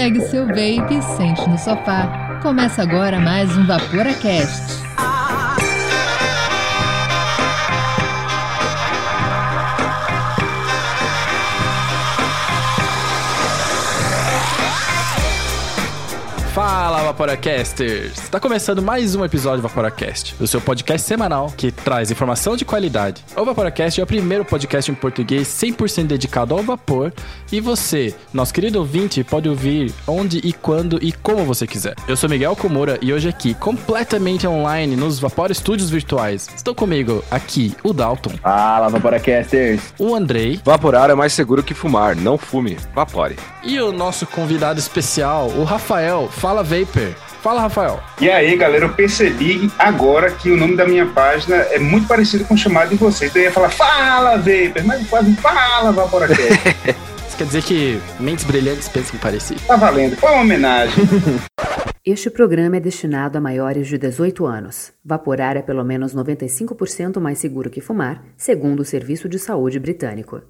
[0.00, 2.40] Pegue seu vape e sente no sofá.
[2.42, 4.89] Começa agora mais um VaporaCast.
[17.10, 18.22] Vaporacasters!
[18.22, 22.64] Está começando mais um episódio do Vaporacast, o seu podcast semanal que traz informação de
[22.64, 23.24] qualidade.
[23.36, 27.12] O Vaporacast é o primeiro podcast em português 100% dedicado ao vapor
[27.50, 31.96] e você, nosso querido ouvinte, pode ouvir onde e quando e como você quiser.
[32.06, 37.24] Eu sou Miguel Komura e hoje aqui, completamente online nos Vapor Studios virtuais, estou comigo
[37.28, 38.34] aqui o Dalton.
[38.40, 39.80] Fala, Vaporacasters!
[39.98, 40.60] O Andrei.
[40.64, 43.34] Vaporar é mais seguro que fumar, não fume, vapore.
[43.64, 46.28] E o nosso convidado especial, o Rafael.
[46.30, 46.99] Fala Vapor.
[47.42, 48.00] Fala, Rafael.
[48.20, 52.44] E aí, galera, eu percebi agora que o nome da minha página é muito parecido
[52.44, 53.30] com o chamado de vocês.
[53.30, 56.40] Então eu ia falar, fala, Vapor, mas quase fala, Vaporacast.
[57.26, 59.60] Isso quer dizer que mentes brilhantes pensam parecido.
[59.66, 61.04] tá valendo, foi uma homenagem.
[62.04, 64.90] Este programa é destinado a maiores de 18 anos.
[65.04, 70.40] Vaporar é pelo menos 95% mais seguro que fumar, segundo o Serviço de Saúde Britânico.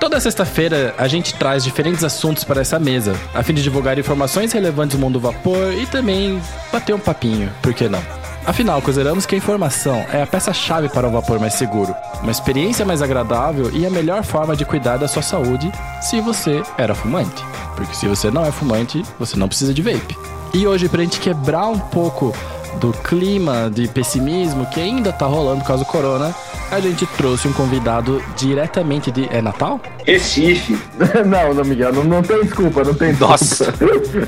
[0.00, 4.52] Toda sexta-feira a gente traz diferentes assuntos para essa mesa, a fim de divulgar informações
[4.52, 6.40] relevantes do mundo do vapor e também
[6.72, 8.02] bater um papinho, por que não?
[8.46, 12.86] Afinal, consideramos que a informação é a peça-chave para um vapor mais seguro, uma experiência
[12.86, 17.44] mais agradável e a melhor forma de cuidar da sua saúde se você era fumante.
[17.74, 20.16] Porque se você não é fumante, você não precisa de vape.
[20.54, 22.32] E hoje, pra gente quebrar um pouco
[22.80, 26.34] do clima de pessimismo que ainda tá rolando por causa do corona,
[26.70, 29.28] a gente trouxe um convidado diretamente de.
[29.30, 29.80] É Natal?
[30.04, 30.78] Recife,
[31.26, 33.12] não, não, Miguel, não, não tem desculpa, não tem.
[33.14, 33.72] Nossa.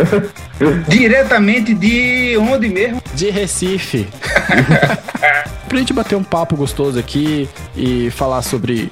[0.88, 3.02] diretamente de onde mesmo?
[3.14, 4.08] De Recife.
[5.68, 8.90] pra gente bater um papo gostoso aqui e falar sobre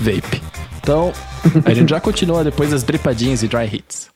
[0.00, 0.42] vape.
[0.80, 1.12] Então,
[1.64, 4.15] a gente já continua depois das dripadinhas e dry hits.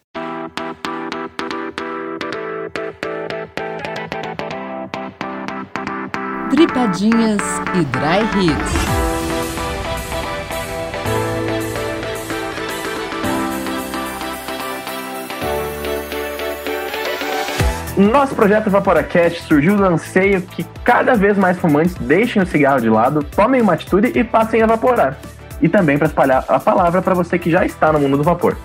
[6.51, 7.41] Dripadinhas
[7.75, 8.91] e Dry Hits.
[17.97, 22.89] Nosso projeto Vaporacast surgiu do anseio que cada vez mais fumantes deixem o cigarro de
[22.89, 25.17] lado, tomem uma atitude e passem a vaporar.
[25.63, 28.57] E também para espalhar a palavra para você que já está no mundo do vapor.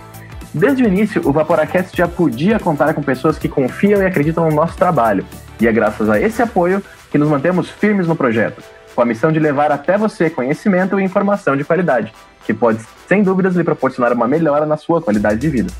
[0.52, 4.56] Desde o início, o Vaporacast já podia contar com pessoas que confiam e acreditam no
[4.56, 5.24] nosso trabalho.
[5.60, 8.62] E é graças a esse apoio que nos mantemos firmes no projeto,
[8.94, 12.12] com a missão de levar até você conhecimento e informação de qualidade,
[12.44, 15.72] que pode, sem dúvidas, lhe proporcionar uma melhora na sua qualidade de vida.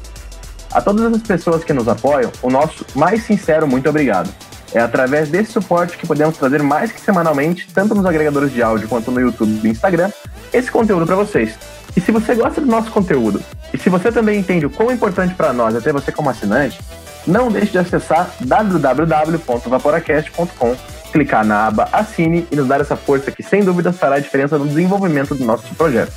[0.73, 4.31] A todas as pessoas que nos apoiam, o nosso mais sincero muito obrigado.
[4.75, 8.89] É através desse suporte que podemos trazer mais que semanalmente, tanto nos agregadores de áudio
[8.89, 10.11] quanto no YouTube e Instagram,
[10.53, 11.57] esse conteúdo para vocês.
[11.97, 13.41] E se você gosta do nosso conteúdo,
[13.73, 16.79] e se você também entende o quão importante para nós é ter você como assinante,
[17.27, 20.77] não deixe de acessar www.vaporacast.com,
[21.17, 24.59] clicar na aba Assine e nos dar essa força que sem dúvidas fará a diferença
[24.59, 26.13] no desenvolvimento do nosso projeto.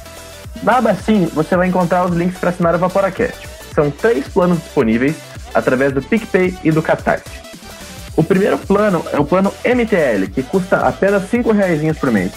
[0.61, 3.47] Na aba Assine, você vai encontrar os links para assinar o Vaporacast.
[3.73, 5.15] São três planos disponíveis
[5.53, 7.23] através do PicPay e do Catarse.
[8.17, 12.33] O primeiro plano é o plano MTL, que custa apenas R$ 5,00 por mês.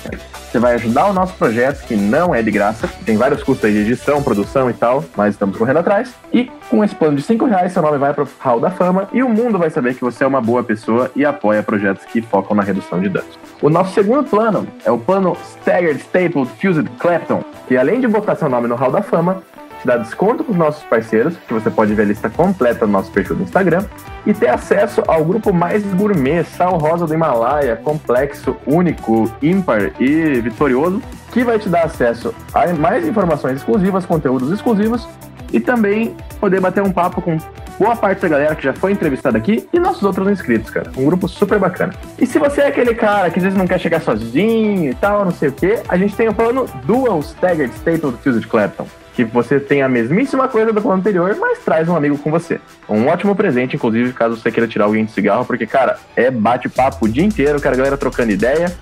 [0.52, 3.72] Você vai ajudar o nosso projeto, que não é de graça, tem vários custos aí
[3.72, 6.12] de edição, produção e tal, mas estamos correndo atrás.
[6.30, 9.08] E com esse plano de R$ 5,00, seu nome vai para o Hall da Fama
[9.14, 12.20] e o mundo vai saber que você é uma boa pessoa e apoia projetos que
[12.20, 13.38] focam na redução de danos.
[13.62, 18.36] O nosso segundo plano é o plano Staggered Stapled Fused Clapton, que além de botar
[18.36, 19.42] seu nome no Hall da Fama,
[19.82, 22.92] te dá desconto para os nossos parceiros, que você pode ver a lista completa no
[22.92, 23.84] nosso perfil do Instagram,
[24.24, 30.40] e ter acesso ao grupo mais gourmet, sal rosa do Himalaia, complexo, único, ímpar e
[30.40, 35.08] vitorioso, que vai te dar acesso a mais informações exclusivas, conteúdos exclusivos
[35.52, 37.36] e também poder bater um papo com
[37.78, 40.90] boa parte da galera que já foi entrevistada aqui e nossos outros inscritos, cara.
[40.96, 41.92] Um grupo super bacana.
[42.18, 45.24] E se você é aquele cara que às vezes não quer chegar sozinho e tal,
[45.24, 49.24] não sei o que, a gente tem o plano Dual Staggered Stapled Fused Clapton que
[49.24, 52.60] você tem a mesmíssima coisa do plano anterior, mas traz um amigo com você.
[52.88, 57.04] Um ótimo presente, inclusive, caso você queira tirar alguém de cigarro, porque, cara, é bate-papo
[57.04, 58.74] o dia inteiro, cara, a galera trocando ideia.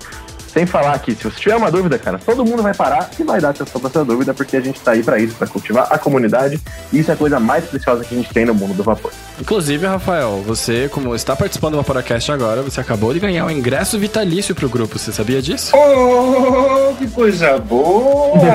[0.53, 3.41] Sem falar que se você tiver uma dúvida, cara, todo mundo vai parar e vai
[3.41, 5.97] dar atenção pra sua dúvida, porque a gente tá aí pra isso, pra cultivar a
[5.97, 6.61] comunidade.
[6.93, 9.13] E isso é a coisa mais preciosa que a gente tem no mundo do vapor.
[9.41, 13.99] Inclusive, Rafael, você, como está participando do Vaporacast agora, você acabou de ganhar um ingresso
[13.99, 14.99] vitalício pro grupo.
[14.99, 15.73] Você sabia disso?
[15.77, 18.41] Oh, que coisa boa!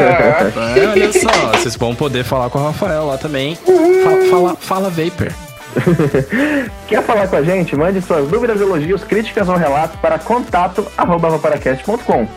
[0.76, 3.56] É, olha só, vocês vão poder falar com o Rafael lá também.
[3.56, 5.32] Fala, fala, fala Vapor.
[6.88, 7.76] Quer falar com a gente?
[7.76, 12.28] Mande suas dúvidas, elogios, críticas ou relatos para contato@vaporacast.com.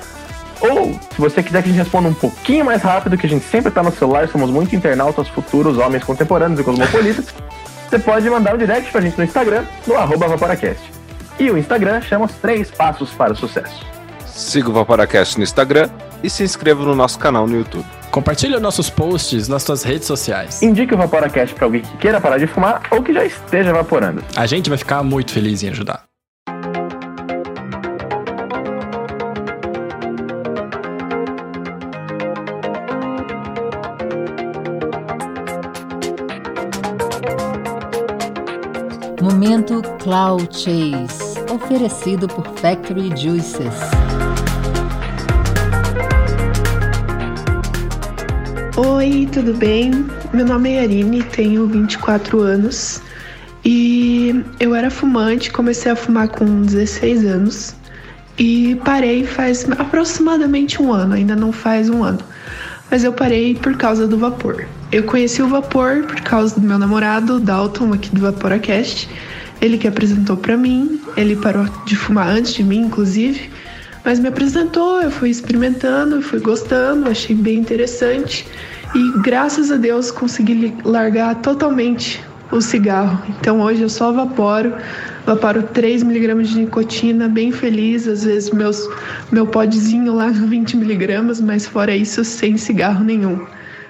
[0.60, 3.44] Ou, se você quiser que a gente responda um pouquinho mais rápido, que a gente
[3.44, 7.26] sempre está no celular, somos muito internautas futuros, homens contemporâneos e cosmopolitas,
[7.88, 10.82] você pode mandar um direct pra gente no Instagram, no arroba Vaporacast.
[11.38, 13.86] E o Instagram chama os três passos para o sucesso.
[14.26, 15.88] Siga o Vaporacast no Instagram
[16.22, 17.86] e se inscreva no nosso canal no YouTube.
[18.10, 20.62] Compartilhe nossos posts nas suas redes sociais.
[20.62, 24.24] Indique o Vaporacast para alguém que queira parar de fumar ou que já esteja evaporando.
[24.36, 26.08] A gente vai ficar muito feliz em ajudar.
[39.20, 43.74] Momento Cloud Chase, oferecido por Factory Juices.
[48.80, 49.90] Oi, tudo bem?
[50.32, 53.02] Meu nome é Arine, tenho 24 anos
[53.64, 57.74] e eu era fumante, comecei a fumar com 16 anos
[58.38, 62.20] e parei faz aproximadamente um ano, ainda não faz um ano,
[62.88, 64.64] mas eu parei por causa do vapor.
[64.92, 69.08] Eu conheci o vapor por causa do meu namorado, Dalton, aqui do Vaporacast.
[69.60, 73.50] Ele que apresentou para mim, ele parou de fumar antes de mim, inclusive,
[74.04, 78.46] mas me apresentou, eu fui experimentando, fui gostando, achei bem interessante
[78.94, 83.22] e graças a Deus consegui largar totalmente o cigarro.
[83.38, 84.72] Então hoje eu só vaporo,
[85.26, 88.88] vaporo 3mg de nicotina, bem feliz, às vezes meus,
[89.30, 93.44] meu podzinho lá 20mg, mas fora isso, sem cigarro nenhum.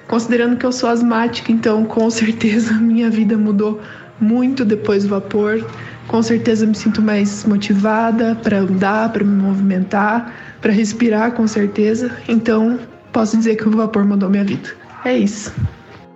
[0.08, 3.80] Considerando que eu sou asmática, então com certeza minha vida mudou
[4.20, 5.64] muito depois do vapor.
[6.08, 12.10] Com certeza me sinto mais motivada para andar, para me movimentar, para respirar, com certeza.
[12.26, 12.78] Então,
[13.12, 14.70] posso dizer que o vapor mudou minha vida.
[15.04, 15.54] É isso.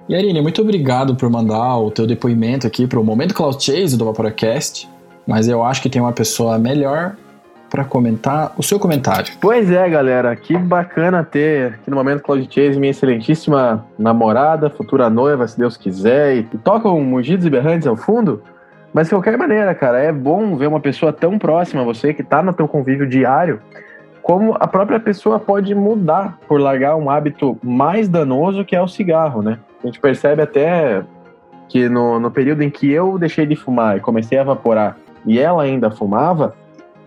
[0.08, 3.96] E Arine, muito obrigado por mandar o teu depoimento aqui para o Momento Cloud Chase
[3.96, 4.88] do Vaporacast.
[5.26, 7.16] Mas eu acho que tem uma pessoa melhor
[7.70, 9.32] para comentar o seu comentário.
[9.40, 15.08] Pois é, galera, que bacana ter aqui no momento Cloud Chase minha excelentíssima namorada, futura
[15.08, 18.42] noiva, se Deus quiser, e tocam mugidos e berrantes ao fundo.
[18.92, 22.22] Mas de qualquer maneira, cara, é bom ver uma pessoa tão próxima a você que
[22.22, 23.58] tá no teu convívio diário,
[24.22, 28.88] como a própria pessoa pode mudar por largar um hábito mais danoso que é o
[28.88, 29.58] cigarro, né?
[29.82, 31.02] A gente percebe até
[31.68, 34.96] que no, no período em que eu deixei de fumar e comecei a evaporar
[35.26, 36.54] e ela ainda fumava,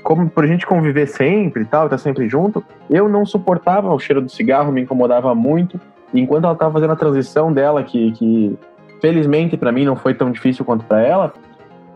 [0.03, 3.99] como por a gente conviver sempre e tal, tá sempre junto, eu não suportava o
[3.99, 5.79] cheiro do cigarro, me incomodava muito.
[6.13, 8.57] E enquanto ela estava fazendo a transição dela, que, que
[9.01, 11.33] felizmente para mim não foi tão difícil quanto para ela,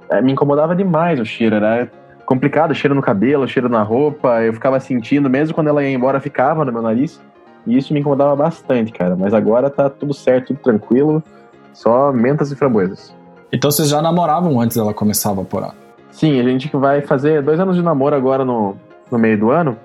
[0.09, 1.55] é, me incomodava demais o cheiro.
[1.55, 1.89] Era
[2.29, 4.43] complicado, cheiro no cabelo, cheiro na roupa.
[4.43, 7.19] Eu ficava sentindo, mesmo quando ela ia embora, ficava no meu nariz.
[7.65, 9.15] E isso me incomodava bastante, cara.
[9.15, 11.23] Mas agora tá tudo certo, tudo tranquilo.
[11.73, 13.15] Só mentas e framboesas.
[13.51, 15.73] Então vocês já namoravam antes dela começar a evaporar?
[16.11, 18.77] Sim, a gente vai fazer dois anos de namoro agora no,
[19.11, 19.75] no meio do ano.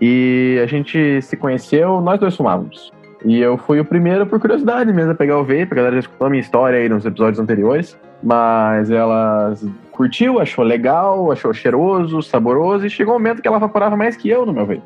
[0.00, 2.90] E a gente se conheceu, nós dois fumávamos.
[3.24, 6.00] E eu fui o primeiro por curiosidade mesmo a pegar o vape, a galera já
[6.00, 7.96] escutou a minha história aí nos episódios anteriores.
[8.22, 9.54] Mas ela
[9.90, 14.28] curtiu, achou legal, achou cheiroso, saboroso, e chegou um momento que ela evaporava mais que
[14.28, 14.82] eu no meu vape.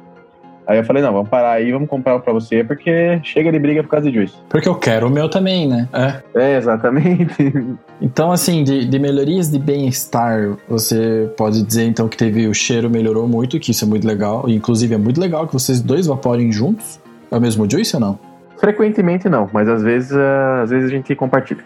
[0.66, 3.82] Aí eu falei, não, vamos parar aí, vamos comprar pra você, porque chega de briga
[3.82, 4.34] por causa de juice.
[4.48, 5.86] Porque eu quero o meu também, né?
[5.92, 7.34] É, é exatamente.
[8.02, 12.90] Então, assim, de, de melhorias de bem-estar, você pode dizer, então, que teve o cheiro
[12.90, 14.46] melhorou muito, que isso é muito legal.
[14.46, 17.00] Inclusive, é muito legal que vocês dois vaporem juntos.
[17.30, 18.18] É o mesmo juice ou não?
[18.58, 21.64] Frequentemente não, mas às vezes, uh, às vezes a gente compartilha.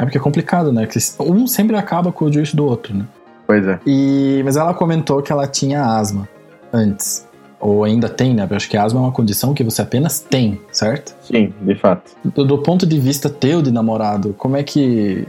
[0.00, 0.86] É porque é complicado, né?
[0.86, 3.04] Que um sempre acaba com o juice do outro, né?
[3.46, 3.78] Pois é.
[3.86, 6.26] E, mas ela comentou que ela tinha asma
[6.72, 7.28] antes
[7.60, 8.46] ou ainda tem, né?
[8.48, 11.14] Eu acho que asma é uma condição que você apenas tem, certo?
[11.20, 12.12] Sim, de fato.
[12.24, 15.28] Do, do ponto de vista teu de namorado, como é que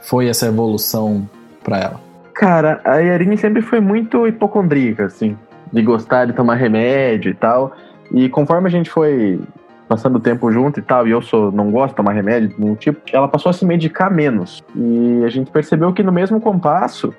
[0.00, 1.28] foi essa evolução
[1.62, 2.00] para ela?
[2.34, 5.36] Cara, a Yarine sempre foi muito hipocondríaca, assim,
[5.72, 7.72] de gostar de tomar remédio e tal.
[8.12, 9.40] E conforme a gente foi
[9.88, 13.00] passando tempo junto e tal, e eu sou, não gosto de tomar remédio nenhum tipo,
[13.12, 14.62] ela passou a se medicar menos.
[14.76, 17.14] E a gente percebeu que no mesmo compasso,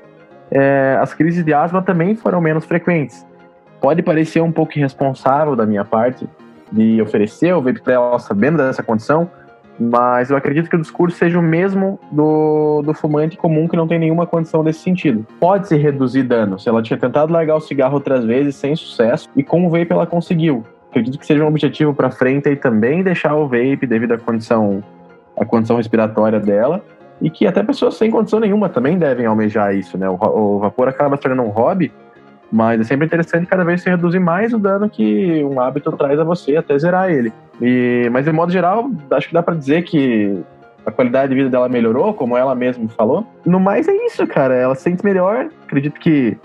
[0.51, 3.25] é, as crises de asma também foram menos frequentes.
[3.81, 6.27] Pode parecer um pouco irresponsável da minha parte
[6.71, 9.29] de oferecer o vape para ela sabendo dessa condição,
[9.79, 13.87] mas eu acredito que o discurso seja o mesmo do, do fumante comum que não
[13.87, 15.25] tem nenhuma condição desse sentido.
[15.39, 16.59] Pode se reduzir dano.
[16.59, 19.91] Se ela tinha tentado largar o cigarro outras vezes sem sucesso, e com o vape
[19.91, 20.63] ela conseguiu.
[20.89, 24.83] Acredito que seja um objetivo para frente e também deixar o vape devido à condição,
[25.37, 26.83] à condição respiratória dela.
[27.21, 30.09] E que até pessoas sem condição nenhuma também devem almejar isso, né?
[30.09, 31.91] O, o vapor acaba se tornando um hobby
[32.51, 36.19] mas é sempre interessante cada vez se reduzir mais o dano que um hábito traz
[36.19, 37.31] a você até zerar ele.
[37.61, 40.41] E, mas de modo geral, acho que dá para dizer que
[40.85, 43.25] a qualidade de vida dela melhorou, como ela mesma falou.
[43.45, 44.55] No mais é isso, cara.
[44.55, 45.49] Ela se sente melhor.
[45.65, 46.37] Acredito que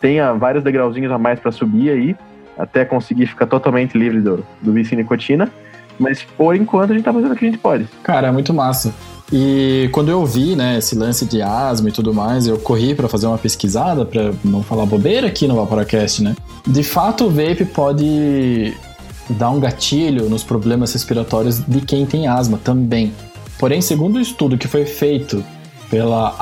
[0.00, 2.16] tenha vários degrauzinhos a mais para subir aí,
[2.58, 5.50] até conseguir ficar totalmente livre do, do vício em nicotina.
[5.98, 7.86] Mas por enquanto a gente tá fazendo o que a gente pode.
[8.02, 8.94] Cara, é muito massa.
[9.32, 13.08] E quando eu vi, né, esse lance de asma e tudo mais, eu corri para
[13.08, 16.36] fazer uma pesquisada para não falar bobeira aqui no Vaporacast, né?
[16.66, 18.74] De fato, o vape pode
[19.30, 23.12] dar um gatilho nos problemas respiratórios de quem tem asma também.
[23.58, 25.42] Porém, segundo o estudo que foi feito
[25.88, 26.34] pela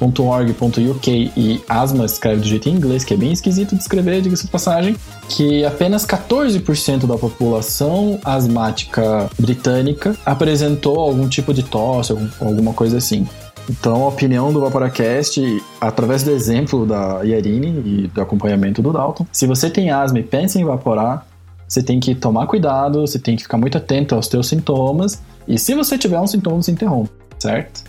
[0.00, 4.46] asma.org.uk e asma escreve do jeito em inglês, que é bem esquisito de escrever, diga-se
[4.46, 4.96] de passagem,
[5.28, 13.26] que apenas 14% da população asmática britânica apresentou algum tipo de tosse, alguma coisa assim.
[13.68, 15.42] Então, a opinião do Vaporacast,
[15.78, 20.22] através do exemplo da Yarine e do acompanhamento do Dalton, se você tem asma e
[20.22, 21.26] pensa em evaporar,
[21.68, 25.58] você tem que tomar cuidado, você tem que ficar muito atento aos teus sintomas, e
[25.58, 27.87] se você tiver um sintoma, se interrompe, certo?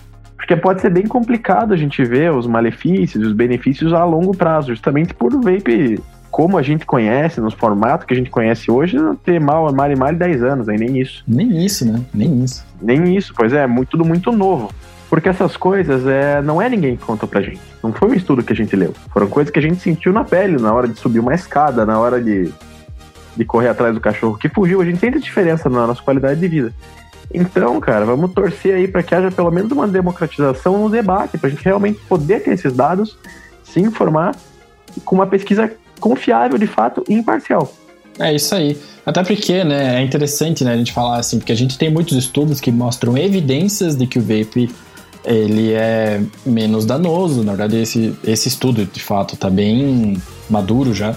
[0.49, 4.69] Porque pode ser bem complicado a gente ver os malefícios, os benefícios a longo prazo,
[4.69, 6.01] justamente por o vape,
[6.31, 9.95] como a gente conhece, nos formatos que a gente conhece hoje, ter mal, mal e
[9.95, 11.23] mal 10 anos, aí nem isso.
[11.27, 12.03] Nem isso, né?
[12.11, 12.65] Nem isso.
[12.81, 14.73] Nem isso, pois é, muito, tudo muito novo.
[15.07, 17.61] Porque essas coisas é, não é ninguém que contou pra gente.
[17.83, 18.95] Não foi um estudo que a gente leu.
[19.13, 21.99] Foram coisas que a gente sentiu na pele, na hora de subir uma escada, na
[21.99, 22.51] hora de
[23.39, 26.47] de correr atrás do cachorro que fugiu, a gente sente diferença na nossa qualidade de
[26.47, 26.73] vida.
[27.33, 31.47] Então, cara, vamos torcer aí para que haja pelo menos uma democratização no debate, para
[31.47, 33.17] a gente realmente poder ter esses dados,
[33.63, 34.35] se informar
[35.05, 37.71] com uma pesquisa confiável, de fato, e imparcial.
[38.17, 38.77] É isso aí.
[39.05, 42.17] Até porque, né, é interessante, né, a gente falar assim, porque a gente tem muitos
[42.17, 44.69] estudos que mostram evidências de que o vape
[45.23, 47.43] ele é menos danoso.
[47.43, 51.15] Na verdade, esse, esse estudo, de fato, tá bem maduro já.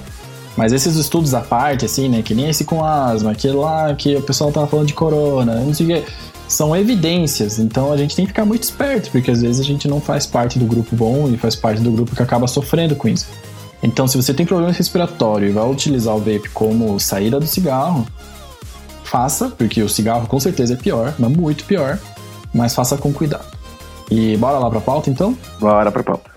[0.56, 2.23] Mas esses estudos à parte, assim, né?
[2.23, 5.73] Que nem esse com asma, aquele lá que o pessoal tava falando de corona, não
[5.73, 6.12] sei o que.
[6.47, 9.88] São evidências, então a gente tem que ficar muito esperto, porque às vezes a gente
[9.88, 13.09] não faz parte do grupo bom e faz parte do grupo que acaba sofrendo com
[13.09, 13.26] isso.
[13.82, 18.06] Então, se você tem problema respiratório e vai utilizar o vape como saída do cigarro,
[19.02, 21.99] faça, porque o cigarro com certeza é pior, mas muito pior,
[22.52, 23.47] mas faça com cuidado.
[24.11, 25.37] E bora lá pra pauta então?
[25.59, 26.31] Bora pra pauta.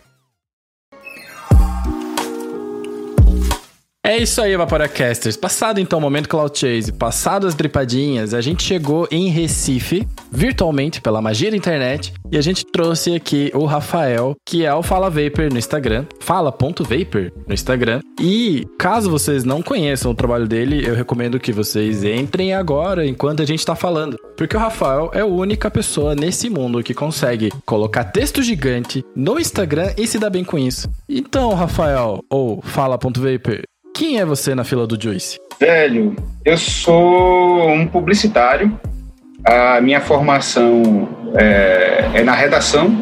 [4.06, 5.36] É isso aí, Vaporacasters.
[5.36, 11.02] Passado então o momento Cloud Chase, passado as dripadinhas, a gente chegou em Recife, virtualmente,
[11.02, 15.10] pela magia da internet, e a gente trouxe aqui o Rafael, que é o Fala
[15.10, 18.00] Vapor no Instagram, fala.vapor no Instagram.
[18.22, 23.42] E caso vocês não conheçam o trabalho dele, eu recomendo que vocês entrem agora, enquanto
[23.42, 24.20] a gente tá falando.
[24.38, 29.40] Porque o Rafael é a única pessoa nesse mundo que consegue colocar texto gigante no
[29.40, 30.88] Instagram e se dá bem com isso.
[31.10, 33.64] Então, Rafael, ou fala.vapor,
[33.96, 35.40] quem é você na fila do Juice?
[35.58, 38.78] Velho, eu sou um publicitário.
[39.46, 42.94] A minha formação é, é na redação.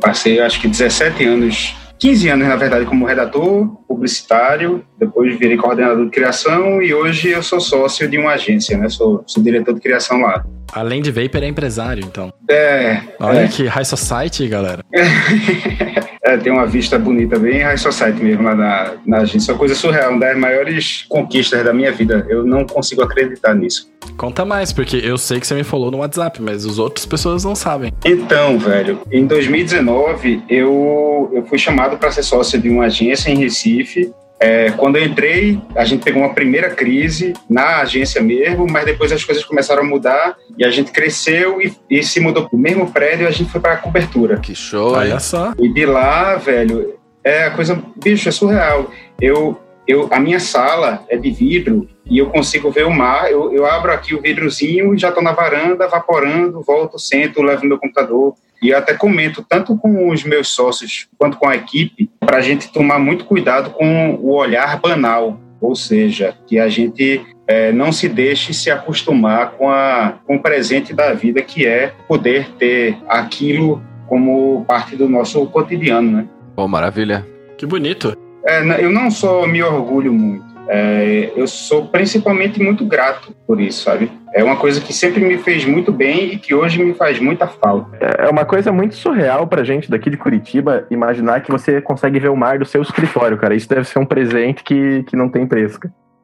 [0.00, 6.04] Passei acho que 17 anos 15 anos, na verdade, como redator publicitário, depois virei coordenador
[6.04, 8.88] de criação e hoje eu sou sócio de uma agência, né?
[8.90, 10.44] Sou, sou diretor de criação lá.
[10.72, 12.30] Além de Vapor, é empresário, então.
[12.50, 13.00] É.
[13.18, 13.48] Olha é.
[13.48, 14.84] que high society, galera.
[16.26, 19.52] é, tem uma vista bonita, bem high society mesmo lá na, na agência.
[19.52, 22.26] É uma coisa surreal, uma das maiores conquistas da minha vida.
[22.28, 23.88] Eu não consigo acreditar nisso.
[24.16, 27.44] Conta mais, porque eu sei que você me falou no WhatsApp, mas as outras pessoas
[27.44, 27.92] não sabem.
[28.04, 33.36] Então, velho, em 2019 eu, eu fui chamado para ser sócio de uma agência em
[33.36, 38.84] Recife é, quando eu entrei, a gente pegou uma primeira crise na agência mesmo, mas
[38.84, 42.56] depois as coisas começaram a mudar e a gente cresceu e, e se mudou para
[42.56, 44.38] o mesmo prédio e a gente foi para a cobertura.
[44.38, 44.92] Que show!
[44.92, 45.54] Olha só!
[45.58, 48.90] E de lá, velho, é a coisa, bicho, é surreal.
[49.18, 53.30] Eu, eu, a minha sala é de vidro e eu consigo ver o mar.
[53.30, 57.64] Eu, eu abro aqui o vidrozinho e já estou na varanda, vaporando, volto, sento, levo
[57.64, 58.34] meu computador.
[58.66, 62.40] E eu até comento, tanto com os meus sócios quanto com a equipe, para a
[62.40, 67.92] gente tomar muito cuidado com o olhar banal, ou seja, que a gente é, não
[67.92, 72.98] se deixe se acostumar com, a, com o presente da vida, que é poder ter
[73.08, 76.26] aquilo como parte do nosso cotidiano, né?
[76.56, 77.24] Oh, maravilha.
[77.56, 78.18] Que bonito.
[78.44, 83.84] É, eu não só me orgulho muito, é, eu sou principalmente muito grato por isso,
[83.84, 84.10] sabe?
[84.34, 87.46] É uma coisa que sempre me fez muito bem e que hoje me faz muita
[87.46, 87.96] falta.
[88.00, 92.28] É uma coisa muito surreal pra gente daqui de Curitiba imaginar que você consegue ver
[92.28, 93.54] o mar do seu escritório, cara.
[93.54, 95.78] Isso deve ser um presente que, que não tem preço.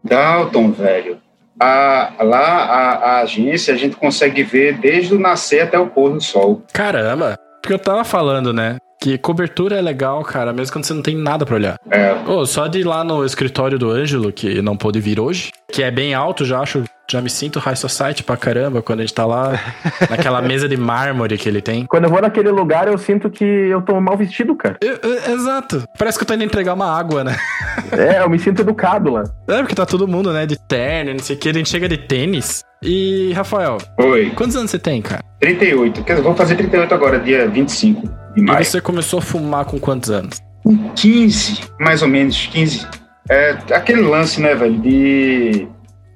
[0.05, 1.19] Dalton, velho.
[1.59, 6.13] A, lá, a, a agência, a gente consegue ver desde o nascer até o pôr
[6.13, 6.63] do sol.
[6.73, 7.37] Caramba!
[7.63, 8.77] Porque eu tava falando, né?
[9.03, 11.77] Que cobertura é legal, cara, mesmo quando você não tem nada para olhar.
[11.91, 12.15] É.
[12.25, 15.83] Oh, só de ir lá no escritório do Ângelo, que não pôde vir hoje, que
[15.83, 16.85] é bem alto, já acho.
[17.11, 19.59] Já me sinto high society pra caramba quando a gente tá lá
[20.09, 21.85] naquela mesa de mármore que ele tem.
[21.85, 24.77] Quando eu vou naquele lugar, eu sinto que eu tô mal vestido, cara.
[24.81, 25.83] Eu, eu, exato.
[25.99, 27.37] Parece que eu tô indo entregar uma água, né?
[27.91, 29.25] é, eu me sinto educado lá.
[29.49, 31.49] É, porque tá todo mundo, né, de terno, não sei o que.
[31.49, 32.63] A gente chega de tênis.
[32.81, 35.23] E, Rafael, Oi, quantos anos você tem, cara?
[35.41, 36.05] 38.
[36.05, 39.79] Quer dizer, vou fazer 38 agora, dia 25 de E você começou a fumar com
[39.79, 40.41] quantos anos?
[40.63, 42.87] Com 15, mais ou menos, 15.
[43.31, 45.69] É, aquele lance, né, velho, de.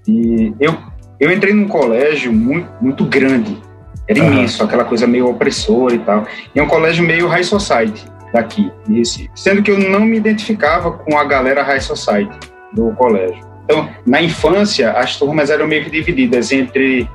[0.06, 0.76] de eu,
[1.18, 3.56] eu entrei num colégio muito, muito grande.
[4.08, 4.32] Era Aham.
[4.32, 6.26] imenso, aquela coisa meio opressora e tal.
[6.54, 9.30] E é um colégio meio high society daqui, de Recife.
[9.34, 12.38] Sendo que eu não me identificava com a galera high society
[12.72, 13.44] do colégio.
[13.64, 17.08] Então, na infância, as turmas eram meio que divididas entre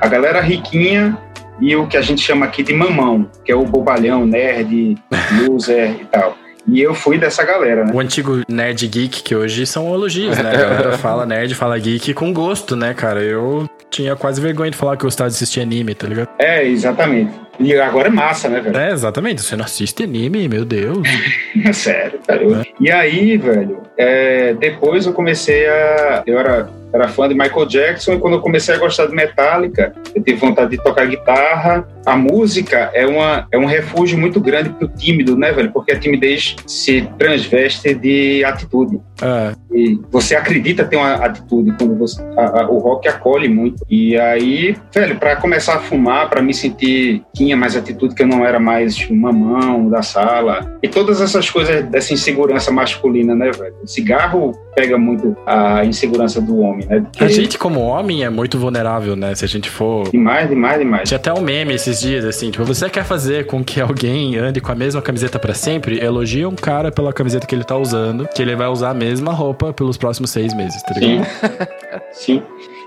[0.00, 1.18] a galera riquinha
[1.60, 4.96] e o que a gente chama aqui de mamão, que é o bobalhão, nerd,
[5.46, 6.36] loser e tal.
[6.66, 7.92] E eu fui dessa galera, né?
[7.94, 10.50] O antigo nerd geek, que hoje são elogios, né?
[10.50, 13.22] A galera fala nerd, fala geek com gosto, né, cara?
[13.22, 16.28] Eu tinha quase vergonha de falar que eu gostava de assistir anime, tá ligado?
[16.38, 17.32] É, exatamente.
[17.58, 18.76] E agora é massa, né, velho?
[18.76, 19.40] É, exatamente.
[19.40, 21.08] Você não assiste anime, meu Deus.
[21.72, 22.66] Sério, tá ligado?
[22.78, 26.22] E aí, velho, é, depois eu comecei a.
[26.26, 29.92] Eu era, era fã de Michael Jackson e quando eu comecei a gostar de Metallica,
[30.14, 31.86] eu tive vontade de tocar guitarra.
[32.06, 35.70] A música é, uma, é um refúgio muito grande pro tímido, né, velho?
[35.72, 39.00] Porque a timidez se transveste de atitude.
[39.20, 43.84] É, E você acredita ter uma atitude quando você, a- a- o rock acolhe muito.
[43.90, 48.26] E aí, velho, pra começar a fumar, pra me sentir tinha mais atitude que eu
[48.26, 50.78] não era mais mamão da sala.
[50.82, 53.74] E todas essas coisas dessa insegurança masculina, né, velho?
[53.82, 57.00] O cigarro pega muito a insegurança do homem, né?
[57.00, 59.34] Porque a gente, como homem, é muito vulnerável, né?
[59.34, 60.08] Se a gente for.
[60.08, 61.08] Demais, demais, demais.
[61.08, 64.60] Tinha até um meme esses dias, assim, tipo, você quer fazer com que alguém ande
[64.60, 65.98] com a mesma camiseta pra sempre?
[65.98, 69.32] Elogia um cara pela camiseta que ele tá usando, que ele vai usar a mesma
[69.32, 71.00] roupa pelos próximos seis meses, tá Sim.
[71.00, 71.68] ligado?
[72.12, 72.42] Sim.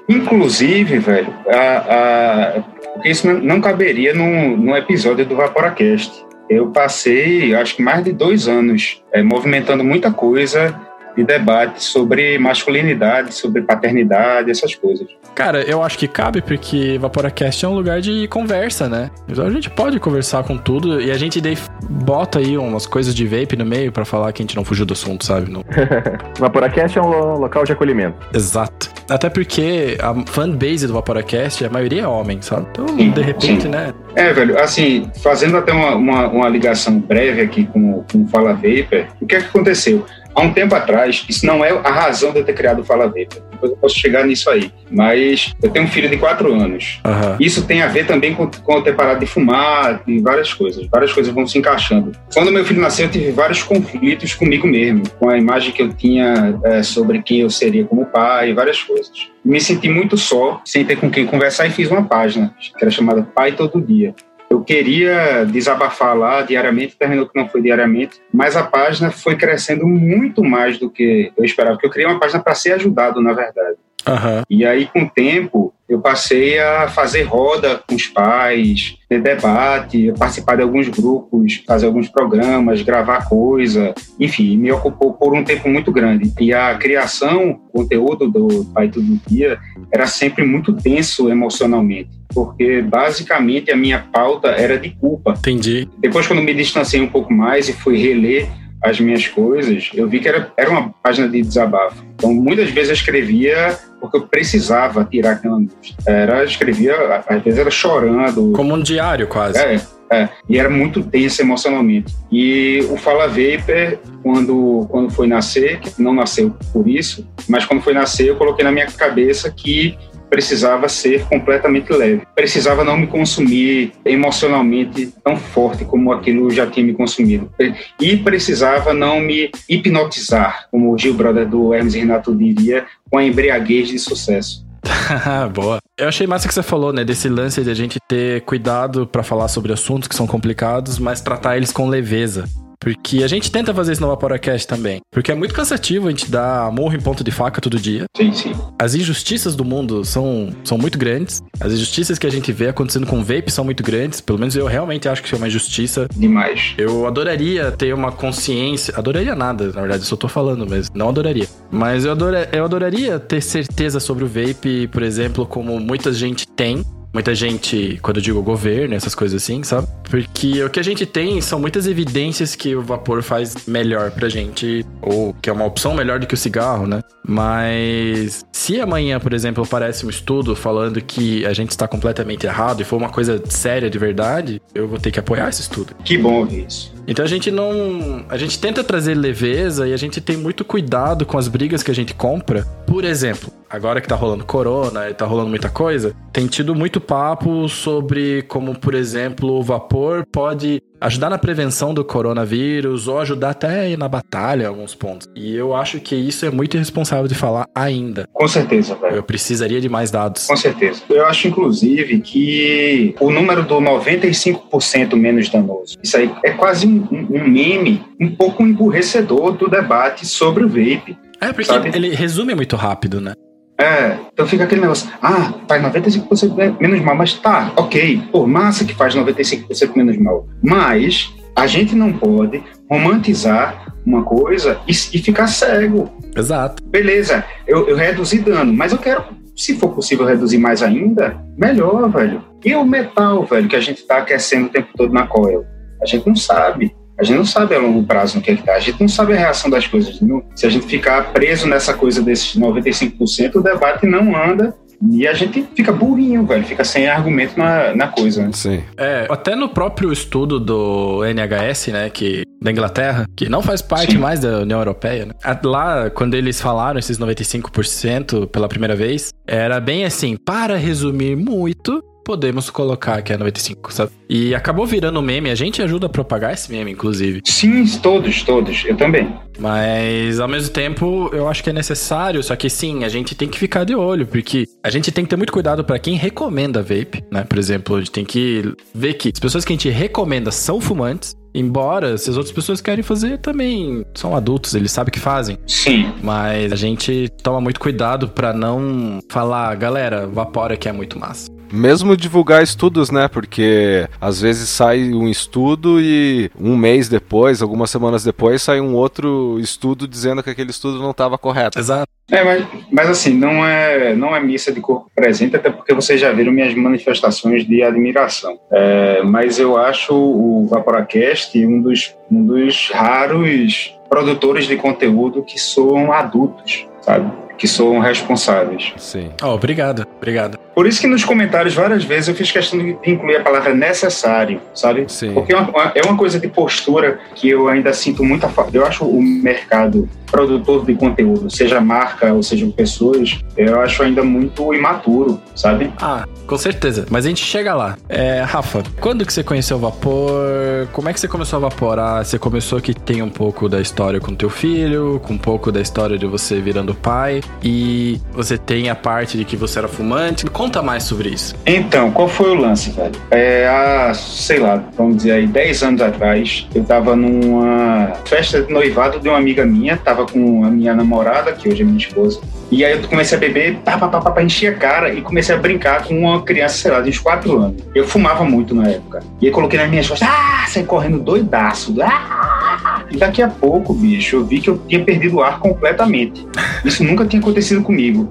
[0.08, 2.62] Inclusive, velho, a, a,
[2.94, 6.26] porque isso não, caberia num, num episódio do Vaporacast.
[6.50, 10.78] Eu passei, acho que mais de dois anos, eh, movimentando muita coisa
[11.16, 15.08] de debate sobre masculinidade, sobre paternidade, essas coisas.
[15.36, 19.10] Cara, eu acho que cabe porque Vaporacast é um lugar de conversa, né?
[19.28, 21.58] Então a gente pode conversar com tudo e a gente daí
[21.90, 24.86] bota aí umas coisas de vape no meio pra falar que a gente não fugiu
[24.86, 25.50] do assunto, sabe?
[25.50, 25.64] Não-
[26.40, 28.18] Vaporacast é um lo- local de acolhimento.
[28.34, 28.90] Exato.
[29.10, 32.68] Até porque a fanbase do Vaporacast, a maioria é homem, sabe?
[32.72, 33.68] Então, Sim, de repente, sim.
[33.70, 33.94] né?
[34.16, 38.54] É, velho, assim, fazendo até uma, uma, uma ligação breve aqui com, com o Fala
[38.54, 40.06] Vapor, o que é que aconteceu?
[40.34, 43.06] Há um tempo atrás, isso não é a razão de eu ter criado o Fala
[43.06, 47.00] Vapor, depois eu posso chegar nisso aí, mas eu tenho um filho de quatro anos.
[47.06, 47.38] Aham.
[47.40, 50.88] Isso tem a ver também com, com eu ter parado de fumar e várias coisas.
[50.88, 52.12] Várias coisas vão se encaixando.
[52.34, 55.94] Quando meu filho nasceu, eu tive vários conflitos comigo mesmo, com a imagem que eu
[55.94, 59.12] tinha é, sobre quem eu seria como pai, várias coisas.
[59.44, 62.92] Me senti muito só, sem ter com quem conversar, e fiz uma página que era
[62.92, 64.14] chamada Pai Todo Dia.
[64.52, 69.88] Eu queria desabafar lá diariamente, terminou que não foi diariamente, mas a página foi crescendo
[69.88, 73.32] muito mais do que eu esperava, porque eu criei uma página para ser ajudado, na
[73.32, 73.78] verdade.
[74.06, 74.44] Aham.
[74.50, 80.14] E aí, com o tempo, eu passei a fazer roda com os pais, ter debate,
[80.18, 85.68] participar de alguns grupos, fazer alguns programas, gravar coisa, enfim, me ocupou por um tempo
[85.68, 86.32] muito grande.
[86.40, 89.60] E a criação, o conteúdo do Pai Todo Dia
[89.92, 95.36] era sempre muito denso emocionalmente, porque basicamente a minha pauta era de culpa.
[95.40, 95.90] Entendi.
[96.00, 98.48] Depois, quando me distanciei um pouco mais e fui reler
[98.82, 102.04] as minhas coisas, eu vi que era, era uma página de desabafo.
[102.16, 105.96] Então, muitas vezes eu escrevia porque eu precisava tirar aquela angústia.
[106.06, 108.52] Era, escrevia, às vezes era chorando.
[108.54, 109.60] Como um diário, quase.
[109.60, 109.80] É,
[110.12, 112.14] é, e era muito tenso emocionalmente.
[112.32, 117.82] E o Fala Vapor, quando, quando foi nascer, que não nasceu por isso, mas quando
[117.82, 119.98] foi nascer, eu coloquei na minha cabeça que
[120.32, 122.22] precisava ser completamente leve.
[122.34, 127.52] Precisava não me consumir emocionalmente tão forte como aquilo já tinha me consumido.
[128.00, 133.24] E precisava não me hipnotizar, como o Gil Brother do Hermes Renato diria, com a
[133.26, 134.66] embriaguez de sucesso.
[135.54, 135.80] Boa.
[135.98, 137.04] Eu achei massa que você falou, né?
[137.04, 141.20] Desse lance de a gente ter cuidado pra falar sobre assuntos que são complicados, mas
[141.20, 142.46] tratar eles com leveza.
[142.82, 145.00] Porque a gente tenta fazer isso no Vaporacast também.
[145.12, 148.06] Porque é muito cansativo a gente dar morro em ponto de faca todo dia.
[148.18, 148.54] Sim, sim.
[148.80, 151.44] As injustiças do mundo são, são muito grandes.
[151.60, 154.20] As injustiças que a gente vê acontecendo com o vape são muito grandes.
[154.20, 156.08] Pelo menos eu realmente acho que isso é uma injustiça.
[156.16, 156.74] Demais.
[156.76, 158.96] Eu adoraria ter uma consciência.
[158.98, 160.92] Adoraria nada, na verdade, eu só tô falando mesmo.
[160.98, 161.48] Não adoraria.
[161.70, 162.50] Mas eu, adora...
[162.52, 166.84] eu adoraria ter certeza sobre o vape, por exemplo, como muita gente tem.
[167.14, 169.88] Muita gente, quando eu digo governo, essas coisas assim, sabe?
[170.10, 174.30] Porque o que a gente tem são muitas evidências que o vapor faz melhor pra
[174.30, 177.02] gente, ou que é uma opção melhor do que o cigarro, né?
[177.28, 182.82] Mas se amanhã, por exemplo, aparece um estudo falando que a gente está completamente errado
[182.82, 185.94] e for uma coisa séria de verdade, eu vou ter que apoiar esse estudo.
[186.04, 186.94] Que bom ouvir isso.
[187.08, 188.26] Então a gente não.
[188.30, 191.92] A gente tenta trazer leveza e a gente tem muito cuidado com as brigas que
[191.92, 192.64] a gente compra.
[192.88, 197.00] Por exemplo, agora que tá rolando corona e tá rolando muita coisa, tem tido muito
[197.00, 203.52] papo sobre como, por exemplo, o vapor pode ajudar na prevenção do coronavírus ou ajudar
[203.52, 205.28] até na batalha em alguns pontos.
[205.36, 208.28] E eu acho que isso é muito irresponsável de falar ainda.
[208.32, 209.16] Com certeza, velho.
[209.16, 210.46] Eu precisaria de mais dados.
[210.46, 211.02] Com certeza.
[211.10, 217.08] Eu acho, inclusive, que o número do 95% menos danoso, isso aí é quase um,
[217.12, 221.18] um meme um pouco emburrecedor do debate sobre o vape.
[221.40, 221.90] É, porque Sabe?
[221.96, 223.34] ele resume muito rápido, né?
[223.82, 228.86] É, então fica aquele negócio, ah, faz 95% menos mal, mas tá, ok, pô, massa
[228.86, 230.48] que faz 95% menos mal.
[230.62, 236.12] Mas a gente não pode romantizar uma coisa e, e ficar cego.
[236.36, 236.84] Exato.
[236.84, 239.24] Beleza, eu, eu reduzi dano, mas eu quero,
[239.56, 242.44] se for possível reduzir mais ainda, melhor, velho.
[242.64, 245.66] E o metal, velho, que a gente tá aquecendo o tempo todo na coil?
[246.00, 246.96] A gente não sabe.
[247.22, 248.74] A gente não sabe a longo prazo no que é que tá.
[248.74, 250.20] A gente não sabe a reação das coisas.
[250.20, 250.44] Não?
[250.56, 254.76] Se a gente ficar preso nessa coisa desses 95%, o debate não anda
[255.08, 256.64] e a gente fica burrinho, velho.
[256.66, 258.44] Fica sem argumento na, na coisa.
[258.44, 258.50] Né?
[258.54, 258.84] Sim.
[258.98, 264.14] É, até no próprio estudo do NHS, né, que da Inglaterra, que não faz parte
[264.14, 264.18] Sim.
[264.18, 265.34] mais da União Europeia, né?
[265.64, 272.04] Lá, quando eles falaram esses 95% pela primeira vez, era bem assim, para resumir muito,
[272.24, 274.12] podemos colocar que é 95, sabe?
[274.30, 277.42] E acabou virando meme, a gente ajuda a propagar esse meme, inclusive.
[277.46, 278.84] Sim, todos, todos.
[278.86, 279.34] Eu também.
[279.60, 283.48] Mas ao mesmo tempo, eu acho que é necessário, só que sim, a gente tem
[283.48, 286.82] que ficar de olho, porque a gente tem que ter muito cuidado pra quem recomenda
[286.82, 287.44] vape, né?
[287.44, 290.80] Por exemplo, a gente tem que ver que as pessoas que a gente recomenda são
[290.80, 295.20] fumantes, embora se as outras pessoas querem fazer também são adultos, eles sabem o que
[295.20, 295.58] fazem.
[295.68, 296.12] Sim.
[296.24, 301.52] Mas a gente toma muito cuidado pra não falar, galera, vapora que é muito massa.
[301.72, 303.28] Mesmo divulgar estudos, né?
[303.28, 308.96] Porque às vezes sai um estudo e um mês depois, algumas semanas depois, sai um
[308.96, 311.80] outro estudo dizendo que aquele estudo não estava correto.
[311.80, 312.10] Exato.
[312.30, 316.20] É, mas, mas assim, não é, não é missa de corpo presente, até porque vocês
[316.20, 318.58] já viram minhas manifestações de admiração.
[318.72, 325.60] É, mas eu acho o Vaporacast um dos, um dos raros produtores de conteúdo que
[325.60, 327.32] soam adultos, sabe?
[327.58, 328.94] Que soam responsáveis.
[328.98, 329.32] Sim.
[329.42, 330.58] Oh, obrigado, obrigado.
[330.74, 334.62] Por isso que nos comentários, várias vezes, eu fiz questão de incluir a palavra necessário,
[334.74, 335.06] sabe?
[335.08, 335.34] Sim.
[335.34, 338.76] Porque é uma, é uma coisa de postura que eu ainda sinto muita falta.
[338.76, 344.24] Eu acho o mercado produtor de conteúdo, seja marca ou seja pessoas, eu acho ainda
[344.24, 345.92] muito imaturo, sabe?
[346.00, 347.06] Ah, com certeza.
[347.10, 347.98] Mas a gente chega lá.
[348.08, 350.88] É, Rafa, quando que você conheceu o vapor?
[350.94, 352.24] Como é que você começou a vaporar?
[352.24, 355.82] Você começou que tem um pouco da história com teu filho, com um pouco da
[355.82, 360.46] história de você virando pai, e você tem a parte de que você era fumante.
[360.46, 361.56] Conta mais sobre isso.
[361.66, 363.12] Então, qual foi o lance, velho?
[363.30, 368.72] É, há, sei lá, vamos dizer aí, 10 anos atrás, eu tava numa festa de
[368.72, 372.42] noivado de uma amiga minha, tava com a minha namorada, que hoje é minha esposa,
[372.72, 375.58] e aí eu comecei a beber, pá, pá, pá, pá, a cara e comecei a
[375.58, 377.84] brincar com uma criança, sei lá, de uns 4 anos.
[377.94, 379.22] Eu fumava muito na época.
[379.42, 383.04] E aí coloquei nas minhas costas, ah, saí correndo doidaço, ah!
[383.12, 386.48] E daqui a pouco, bicho, eu vi que eu tinha perdido o ar completamente.
[386.86, 388.30] Isso nunca tinha acontecido comigo.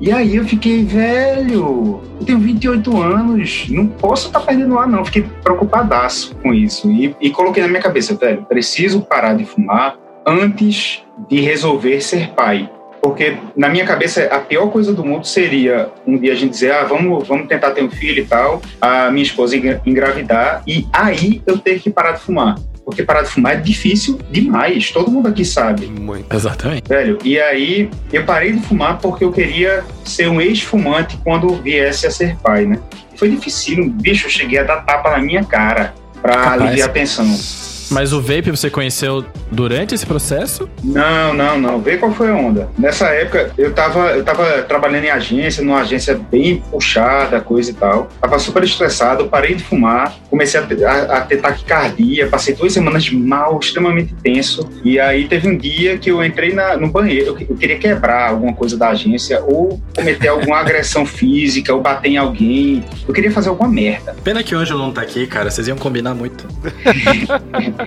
[0.00, 5.04] E aí eu fiquei, velho, eu tenho 28 anos, não posso estar perdendo ar, não.
[5.04, 6.90] Fiquei preocupadaço com isso.
[6.90, 12.30] E, e coloquei na minha cabeça, velho, preciso parar de fumar antes de resolver ser
[12.30, 12.68] pai.
[13.02, 16.72] Porque na minha cabeça a pior coisa do mundo seria um dia a gente dizer,
[16.72, 20.86] ah, vamos, vamos tentar ter um filho e tal, a minha esposa engra- engravidar e
[20.92, 22.54] aí eu ter que parar de fumar.
[22.84, 25.86] Porque parar de fumar é difícil demais, todo mundo aqui sabe.
[25.86, 26.34] Muito.
[26.34, 26.88] Exatamente.
[26.88, 32.06] Velho, e aí eu parei de fumar porque eu queria ser um ex-fumante quando viesse
[32.06, 32.78] a ser pai, né?
[33.16, 36.60] Foi difícil, bicho, eu cheguei a dar tapa na minha cara Capaz.
[36.62, 37.24] aliviar a tensão.
[37.92, 40.66] Mas o vape você conheceu durante esse processo?
[40.82, 41.78] Não, não, não.
[41.78, 42.70] Vê qual foi a onda.
[42.78, 47.74] Nessa época, eu tava, eu tava trabalhando em agência, numa agência bem puxada, coisa e
[47.74, 48.08] tal.
[48.18, 52.72] Tava super estressado, parei de fumar, comecei a ter, a, a ter taquicardia, passei duas
[52.72, 54.66] semanas mal, extremamente tenso.
[54.82, 58.30] E aí teve um dia que eu entrei na, no banheiro, eu, eu queria quebrar
[58.30, 62.82] alguma coisa da agência, ou cometer alguma agressão física, ou bater em alguém.
[63.06, 64.16] Eu queria fazer alguma merda.
[64.24, 65.50] Pena que o Ângelo não tá aqui, cara.
[65.50, 66.48] Vocês iam combinar muito.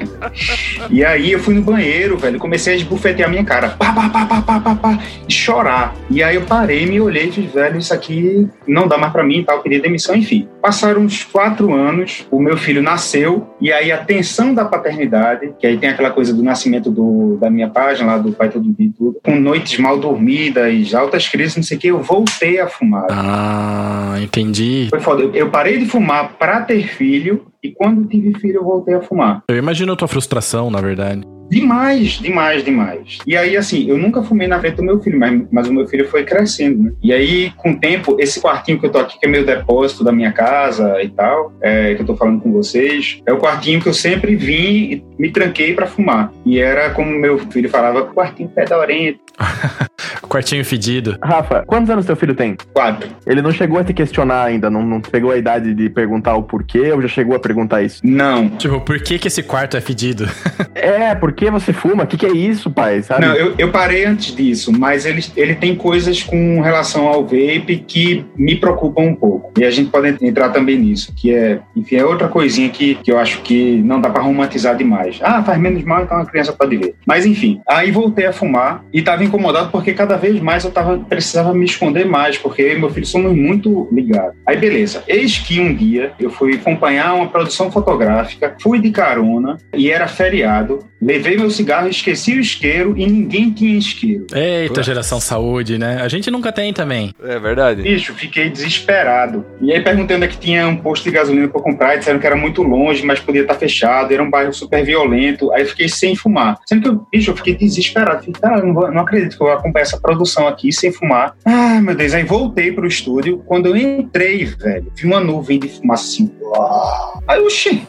[0.90, 4.10] E aí eu fui no banheiro, velho, comecei a esbufetear a minha cara, pá, pá,
[4.10, 5.96] pá, pá, pá, pá, pá, e chorar.
[6.10, 9.24] E aí eu parei, me olhei e fiz, velho, isso aqui não dá mais pra
[9.24, 10.48] mim e tal, eu queria demissão, enfim.
[10.62, 15.66] Passaram uns quatro anos, o meu filho nasceu, e aí a tensão da paternidade, que
[15.68, 18.88] aí tem aquela coisa do nascimento do, da minha página, lá do Pai Todo Dia
[18.88, 22.68] e tudo, com noites mal dormidas, altas crises, não sei o que, eu voltei a
[22.68, 23.06] fumar.
[23.10, 24.88] Ah, entendi.
[24.90, 25.24] Foi foda.
[25.24, 29.01] Eu- Eu parei de fumar pra ter filho E quando tive filho, eu voltei a
[29.01, 29.43] fumar.
[29.49, 31.21] Eu imagino a tua frustração, na verdade.
[31.50, 33.20] Demais, demais, demais.
[33.26, 35.88] E aí, assim, eu nunca fumei na frente do meu filho, mas, mas o meu
[35.88, 36.92] filho foi crescendo, né?
[37.02, 40.04] E aí, com o tempo, esse quartinho que eu tô aqui, que é meu depósito
[40.04, 43.82] da minha casa e tal, é, que eu tô falando com vocês, é o quartinho
[43.82, 46.32] que eu sempre vim e me tranquei para fumar.
[46.46, 49.20] E era como meu filho falava, quartinho pedorento.
[50.28, 51.18] Quartinho fedido.
[51.22, 52.58] Rafa, quantos anos teu filho tem?
[52.74, 53.10] Quatro.
[53.26, 56.44] Ele não chegou a te questionar ainda, não, não pegou a idade de perguntar o
[56.44, 58.02] porquê ou já chegou a perguntar isso?
[58.04, 58.50] Não.
[58.50, 60.28] Tipo, por que que esse quarto é fedido?
[60.74, 62.04] É, por que você fuma?
[62.04, 63.02] O que, que é isso, pai?
[63.04, 63.26] Sabe?
[63.26, 67.84] Não, eu, eu parei antes disso, mas ele, ele tem coisas com relação ao vape
[67.88, 69.54] que me preocupam um pouco.
[69.60, 73.12] E a gente pode entrar também nisso, que é, enfim, é outra coisinha que, que
[73.12, 75.19] eu acho que não dá para romantizar demais.
[75.21, 76.95] Ah, faz menos mal, então a criança pode ver.
[77.06, 80.98] Mas enfim, aí voltei a fumar e tava incomodado porque cada vez mais eu tava,
[80.98, 84.36] precisava me esconder mais, porque eu e meu filho somos muito ligados.
[84.45, 89.58] Aí beleza, eis que um dia eu fui acompanhar uma produção fotográfica, fui de carona
[89.74, 94.28] e era feriado, levei meu cigarro, esqueci o isqueiro e ninguém tinha isqueiro.
[94.34, 96.00] Eita, geração saúde, né?
[96.02, 97.14] A gente nunca tem também.
[97.24, 97.82] É verdade.
[97.82, 99.46] Bicho, fiquei desesperado.
[99.62, 102.20] E aí perguntei onde é que tinha um posto de gasolina para comprar, e disseram
[102.20, 105.52] que era muito longe, mas podia estar fechado, era um bairro super violento.
[105.54, 106.58] Aí fiquei sem fumar.
[106.68, 108.20] Sendo que eu, bicho, eu fiquei desesperado.
[108.24, 110.92] Fiquei, cara, eu não, vou- não acredito que eu vou acompanhar essa produção aqui sem
[110.92, 111.36] fumar.
[111.46, 112.14] Ah, meu Deus.
[112.14, 113.40] Aí voltei pro estúdio.
[113.46, 116.32] Quando eu entrei, velho, vi uma nuvem de fumaça assim.
[116.42, 117.24] uau.
[117.28, 117.82] Aí, oxi,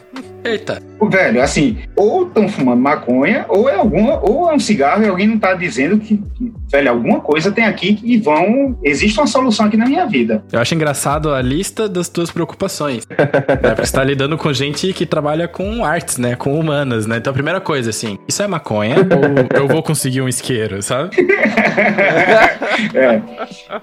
[0.47, 0.81] Eita.
[1.09, 5.27] Velho, assim, ou estão fumando maconha, ou é alguma, ou é um cigarro e alguém
[5.27, 8.77] não tá dizendo que, que, velho, alguma coisa tem aqui e vão.
[8.83, 10.43] Existe uma solução aqui na minha vida.
[10.51, 13.05] Eu acho engraçado a lista das tuas preocupações.
[13.09, 16.35] é, porque você tá lidando com gente que trabalha com artes, né?
[16.35, 17.17] Com humanas, né?
[17.17, 21.15] Então a primeira coisa, assim, isso é maconha ou eu vou conseguir um isqueiro, sabe?
[22.93, 23.21] É.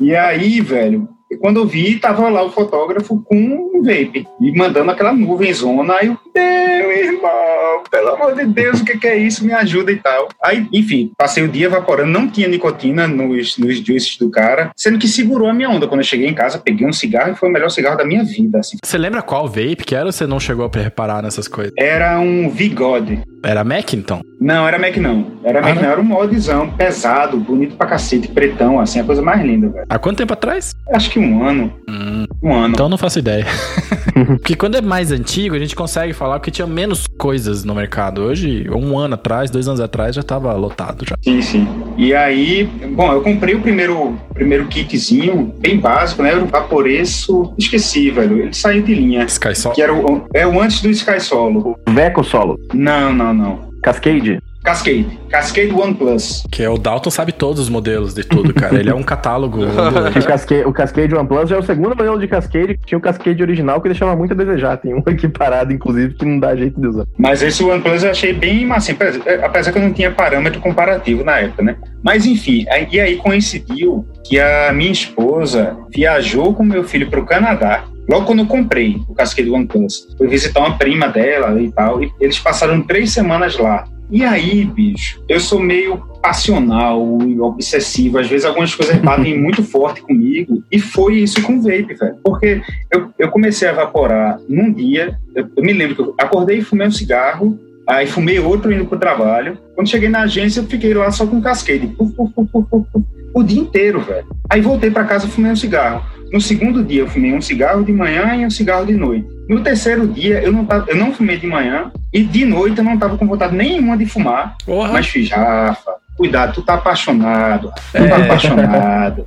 [0.00, 1.09] E aí, velho,
[1.40, 5.94] quando eu vi, tava lá o fotógrafo com um vape e mandando aquela nuvenzona.
[5.94, 9.44] Aí eu, meu irmão, pelo amor de Deus, o que, que é isso?
[9.44, 10.29] Me ajuda e tal.
[10.42, 14.99] Aí, enfim, passei o dia evaporando, não tinha nicotina nos, nos juices do cara, sendo
[14.99, 15.87] que segurou a minha onda.
[15.87, 18.25] Quando eu cheguei em casa, peguei um cigarro e foi o melhor cigarro da minha
[18.25, 18.59] vida.
[18.59, 18.77] Assim.
[18.83, 21.73] Você lembra qual vape que era ou você não chegou a reparar nessas coisas?
[21.79, 23.23] Era um Vigode.
[23.44, 24.20] Era Mac, então?
[24.40, 25.26] Não, era Mac não.
[25.44, 25.83] Era Mac não?
[25.83, 29.87] não, era um modzão, pesado, bonito pra cacete, pretão, assim, a coisa mais linda, velho.
[29.88, 30.74] Há quanto tempo atrás?
[30.94, 31.72] Acho que um ano.
[31.88, 32.74] Hum, Um ano.
[32.74, 33.46] então eu não faço ideia.
[34.40, 38.22] Porque quando é mais antigo, a gente consegue falar que tinha menos coisas no mercado.
[38.22, 41.16] Hoje, um ano atrás, dois anos atrás, já tava lotado já.
[41.22, 41.68] Sim, sim.
[41.96, 46.30] E aí, bom, eu comprei o primeiro, primeiro kitzinho, bem básico, né?
[46.30, 48.38] Era o Vaporeço, esqueci, velho.
[48.40, 49.24] Ele saiu de linha.
[49.24, 49.72] Sky Sol.
[49.72, 51.76] Que era o, é o antes do Sky Solo.
[51.88, 52.59] Veco solo.
[52.72, 53.70] Não, não, não.
[53.83, 54.40] Cascade.
[54.64, 55.18] Cascade.
[55.29, 56.42] Cascade One Plus.
[56.50, 58.79] Que é o Dalton sabe todos os modelos de tudo, cara.
[58.81, 59.61] Ele é um catálogo.
[60.14, 62.79] O Cascade, o Cascade OnePlus já é o segundo modelo de Cascade.
[62.87, 64.77] Tinha o Cascade original que deixava muito a desejar.
[64.79, 67.05] Tem um aqui parado, inclusive, que não dá jeito de usar.
[67.18, 71.22] Mas esse OnePlus eu achei bem massinho, apesar- apesar que eu não tinha parâmetro comparativo
[71.24, 71.77] na época, né?
[72.03, 77.27] Mas enfim, e aí coincidiu que a minha esposa viajou com meu filho para o
[77.27, 77.85] Canadá.
[78.09, 82.11] Logo quando eu comprei o Cascade OnePlus, fui visitar uma prima dela e tal, e
[82.20, 83.85] eles passaram três semanas lá.
[84.11, 88.19] E aí, bicho, eu sou meio passional e obsessivo.
[88.19, 90.62] Às vezes algumas coisas batem muito forte comigo.
[90.71, 92.17] E foi isso com o vape, velho.
[92.23, 95.19] Porque eu, eu comecei a evaporar num dia.
[95.35, 97.59] Eu, eu me lembro que eu acordei e fumei um cigarro.
[97.87, 99.59] Aí fumei outro indo pro trabalho.
[99.75, 102.87] Quando cheguei na agência, eu fiquei lá só com puf, puf, puf,
[103.35, 104.27] o dia inteiro, velho.
[104.49, 106.03] Aí voltei para casa e fumei um cigarro.
[106.35, 109.25] No segundo dia, eu fumei um cigarro de manhã e um cigarro de noite.
[109.49, 112.83] No terceiro dia, eu não, tava, eu não fumei de manhã e de noite eu
[112.83, 114.57] não tava com vontade nenhuma de fumar.
[114.66, 114.94] Porra.
[114.94, 117.72] Mas fiz, Rafa, cuidado, tu tá apaixonado.
[117.92, 118.22] Tu tá É.
[118.24, 119.27] apaixonado.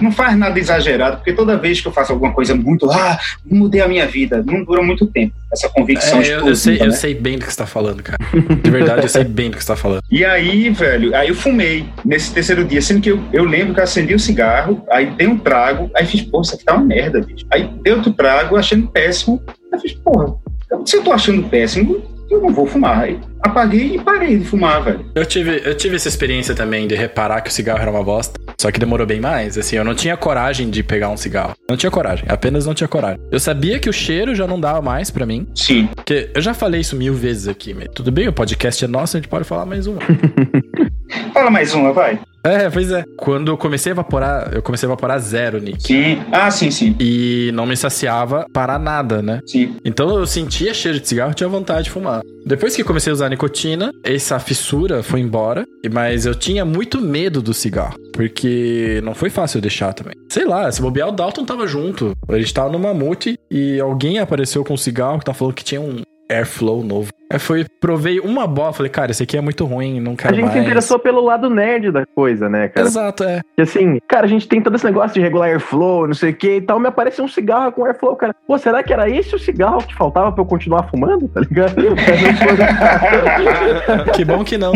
[0.00, 3.80] Não faz nada exagerado, porque toda vez que eu faço alguma coisa muito, ah, mudei
[3.82, 5.34] a minha vida, não dura muito tempo.
[5.52, 6.96] Essa convicção É, eu, eu sei, explosiva, eu né?
[6.96, 8.18] sei bem do que você tá falando, cara.
[8.62, 10.00] De verdade, eu sei bem do que você tá falando.
[10.10, 13.80] E aí, velho, aí eu fumei nesse terceiro dia, sendo que eu, eu lembro que
[13.80, 16.84] eu acendi o cigarro, aí dei um trago, aí fiz, pô, isso aqui tá uma
[16.84, 17.44] merda, bicho.
[17.52, 20.34] Aí dei outro trago, achando péssimo, aí fiz, porra,
[20.86, 22.02] se eu tô achando péssimo,
[22.32, 23.00] eu não vou fumar.
[23.00, 25.04] Aí apaguei e parei de fumar, velho.
[25.14, 28.40] Eu tive, eu tive essa experiência também de reparar que o cigarro era uma bosta.
[28.60, 29.58] Só que demorou bem mais.
[29.58, 31.54] Assim, eu não tinha coragem de pegar um cigarro.
[31.68, 32.24] Não tinha coragem.
[32.28, 33.20] Apenas não tinha coragem.
[33.30, 35.46] Eu sabia que o cheiro já não dava mais pra mim.
[35.54, 35.88] Sim.
[35.94, 37.74] Porque eu já falei isso mil vezes aqui.
[37.94, 40.00] Tudo bem, o podcast é nosso, a gente pode falar mais uma.
[41.32, 42.18] Fala mais uma, vai.
[42.44, 43.04] É, pois é.
[43.16, 45.82] Quando eu comecei a evaporar, eu comecei a evaporar zero, Nick.
[45.82, 46.22] Sim.
[46.32, 46.96] Ah, sim, sim.
[46.98, 49.40] E não me saciava para nada, né?
[49.46, 49.76] Sim.
[49.84, 52.22] Então eu sentia cheiro de cigarro e tinha vontade de fumar.
[52.44, 57.40] Depois que comecei a usar nicotina, essa fissura foi embora, mas eu tinha muito medo
[57.40, 60.14] do cigarro, porque não foi fácil eu deixar também.
[60.28, 62.12] Sei lá, se bobear o Dalton tava junto.
[62.28, 65.64] A gente tava no mamute e alguém apareceu com um cigarro que tá falando que
[65.64, 66.02] tinha um
[66.32, 67.10] airflow novo.
[67.30, 70.34] Aí foi, provei uma bola, falei, cara, esse aqui é muito ruim, não A quero
[70.34, 70.54] gente mais.
[70.54, 72.86] se interessou pelo lado nerd da coisa, né, cara?
[72.86, 73.40] Exato, é.
[73.56, 76.34] Que assim, cara, a gente tem todo esse negócio de regular airflow, não sei o
[76.34, 76.78] que e tal.
[76.78, 78.34] Me apareceu um cigarro com airflow, cara.
[78.46, 81.26] Pô, será que era esse o cigarro que faltava pra eu continuar fumando?
[81.28, 81.74] Tá ligado?
[84.14, 84.72] Que bom que não.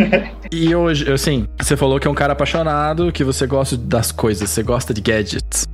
[0.50, 4.48] E hoje, assim, você falou que é um cara apaixonado, que você gosta das coisas,
[4.48, 5.66] você gosta de gadgets.